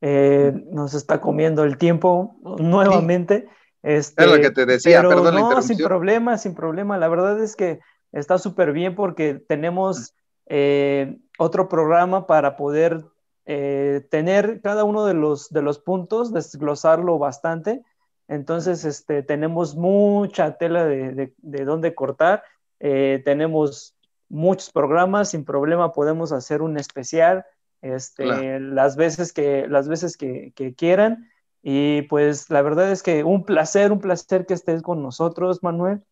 [0.01, 3.49] Eh, nos está comiendo el tiempo nuevamente.
[3.83, 6.97] Este, es lo que te decía, pero no, sin problema, sin problema.
[6.97, 7.81] La verdad es que
[8.13, 10.15] está súper bien porque tenemos
[10.47, 13.05] eh, otro programa para poder
[13.45, 17.83] eh, tener cada uno de los, de los puntos, desglosarlo bastante.
[18.27, 22.43] Entonces, este, tenemos mucha tela de, de, dónde cortar
[22.79, 23.95] tenemos
[24.31, 27.45] muchos programas, sin problema podemos hacer un especial
[27.83, 31.29] este, las veces, que, las veces que, quieran.
[31.63, 36.03] Y pues la verdad es que un placer, un placer que estés con nosotros, Manuel.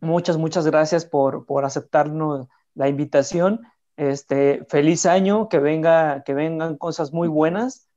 [0.00, 3.62] Muchas, muchas gracias por, por aceptarnos la invitación.
[3.96, 7.88] Este, feliz año, que, venga, que vengan cosas muy buenas.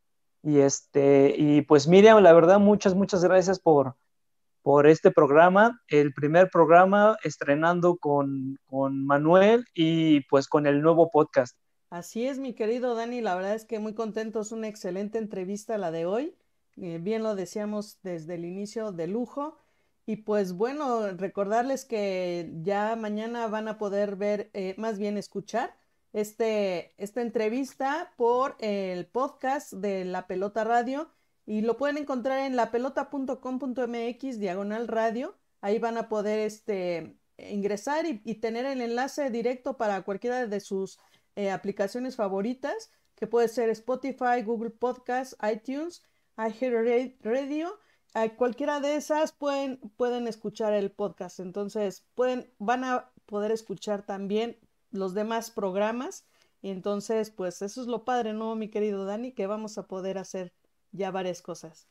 [0.41, 3.95] Y, este, y pues Miriam, la verdad, muchas, muchas gracias por,
[4.69, 11.09] por este programa, el primer programa estrenando con, con Manuel y pues con el nuevo
[11.09, 11.57] podcast.
[11.89, 15.79] Así es, mi querido Dani, la verdad es que muy contento, es una excelente entrevista
[15.79, 16.35] la de hoy.
[16.77, 19.57] Eh, bien lo decíamos desde el inicio de lujo.
[20.05, 25.75] Y pues bueno, recordarles que ya mañana van a poder ver, eh, más bien escuchar
[26.13, 31.09] este, esta entrevista por el podcast de La Pelota Radio
[31.49, 35.35] y lo pueden encontrar en lapelota.com.mx diagonal radio.
[35.61, 40.99] Ahí van a poder este, ingresar y, tener el enlace directo para cualquiera de sus
[41.35, 46.03] eh, aplicaciones favoritas, que puede ser Spotify, Google Podcast, iTunes,
[46.37, 47.79] iHeartRadio.
[48.13, 51.39] A cualquiera de esas pueden, pueden escuchar el podcast.
[51.39, 54.59] Entonces, pueden, van a poder escuchar también
[54.91, 56.27] los demás programas.
[56.61, 59.31] Y entonces, pues eso es lo padre, ¿no, mi querido Dani?
[59.31, 60.53] Que vamos a poder hacer
[60.91, 61.87] ya varias cosas.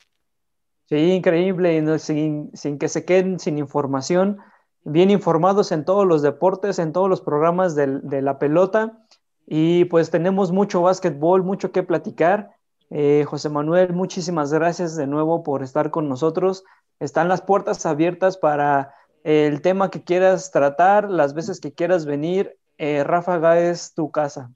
[0.88, 4.38] Sí, increíble, sin, sin que se queden sin información,
[4.84, 9.04] bien informados en todos los deportes, en todos los programas de la pelota.
[9.46, 12.50] Y pues tenemos mucho básquetbol, mucho que platicar.
[12.90, 16.64] Eh, José Manuel, muchísimas gracias de nuevo por estar con nosotros.
[17.00, 18.94] Están las puertas abiertas para
[19.24, 22.56] el tema que quieras tratar, las veces que quieras venir.
[22.78, 24.50] Eh, Ráfaga es tu casa.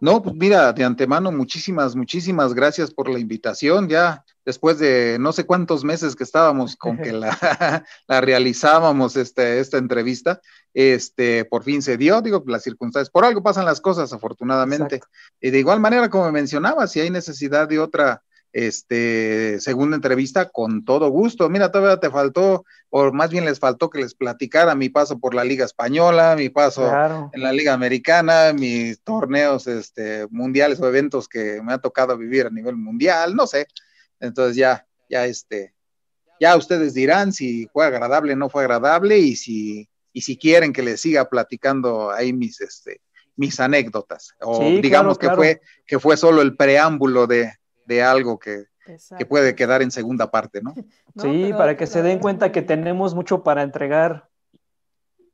[0.00, 3.88] No, pues mira, de antemano, muchísimas, muchísimas gracias por la invitación.
[3.88, 7.36] Ya después de no sé cuántos meses que estábamos con que la,
[8.06, 10.40] la realizábamos este, esta entrevista,
[10.74, 15.00] este, por fin se dio, digo, las circunstancias, por algo pasan las cosas, afortunadamente.
[15.40, 18.22] Y de igual manera, como mencionaba, si hay necesidad de otra
[18.56, 21.50] este, segunda entrevista, con todo gusto.
[21.50, 25.34] Mira, todavía te faltó, o más bien les faltó que les platicara mi paso por
[25.34, 26.90] la Liga Española, mi paso
[27.34, 32.46] en la Liga Americana, mis torneos este, mundiales o eventos que me ha tocado vivir
[32.46, 33.66] a nivel mundial, no sé.
[34.20, 35.74] Entonces ya, ya este,
[36.40, 40.72] ya ustedes dirán si fue agradable o no fue agradable y si, y si quieren
[40.72, 43.02] que les siga platicando ahí mis, este,
[43.36, 44.34] mis anécdotas.
[44.40, 47.52] O digamos que fue, que fue solo el preámbulo de,
[47.86, 48.66] de algo que,
[49.18, 50.74] que, puede quedar en segunda parte, ¿no?
[51.16, 54.28] sí, para que se den cuenta que tenemos mucho para entregar.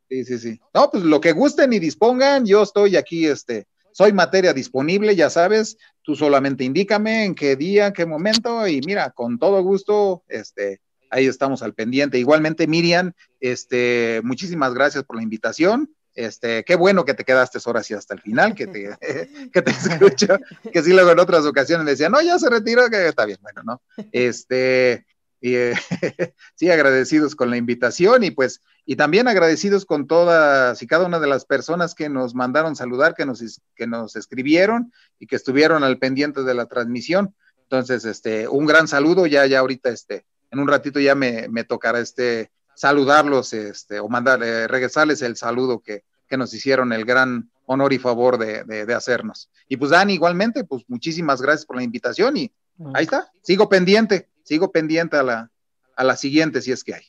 [0.08, 0.60] Sí, sí, sí.
[0.74, 5.30] No, pues lo que gusten y dispongan, yo estoy aquí, este, soy materia disponible, ya
[5.30, 10.80] sabes, tú solamente indícame en qué día, qué momento, y mira, con todo gusto, este,
[11.10, 12.18] ahí estamos al pendiente.
[12.18, 15.94] Igualmente, Miriam, este, muchísimas gracias por la invitación.
[16.14, 18.96] Este, qué bueno que te quedaste horas y hasta el final, que te,
[19.52, 20.38] que te escucho,
[20.72, 23.62] que sí luego en otras ocasiones decía, no, ya se retiró, que está bien, bueno,
[23.64, 23.82] ¿no?
[24.12, 25.06] Este,
[25.40, 25.74] y, eh,
[26.54, 31.20] sí, agradecidos con la invitación y pues, y también agradecidos con todas y cada una
[31.20, 35.84] de las personas que nos mandaron saludar, que nos, que nos escribieron y que estuvieron
[35.84, 37.34] al pendiente de la transmisión.
[37.62, 41.64] Entonces, este, un gran saludo, ya, ya ahorita, este, en un ratito ya me, me
[41.64, 47.04] tocará este, saludarlos este, o mandar, eh, regresarles el saludo que, que, nos hicieron el
[47.04, 49.50] gran honor y favor de, de, hacernos.
[49.68, 52.52] Y pues Dani, igualmente, pues muchísimas gracias por la invitación y
[52.94, 55.50] ahí está, sigo pendiente, sigo pendiente a la,
[55.96, 57.04] a la siguiente si es que hay.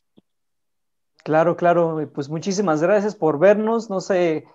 [1.24, 4.46] Claro, claro, pues muchísimas gracias por vernos, no se,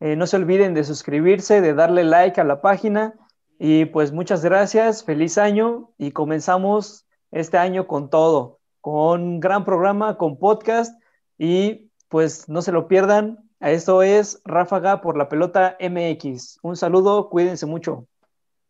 [0.00, 3.14] eh, no se olviden de suscribirse, de darle like a la página.
[3.58, 10.16] Y pues muchas gracias, feliz año y comenzamos este año con todo con gran programa,
[10.16, 11.00] con podcast
[11.38, 13.38] y pues no se lo pierdan.
[13.60, 16.58] Esto es Ráfaga por la pelota MX.
[16.62, 18.06] Un saludo, cuídense mucho.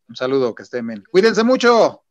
[0.07, 1.03] Un saludo, que estén bien.
[1.11, 2.03] Cuídense mucho.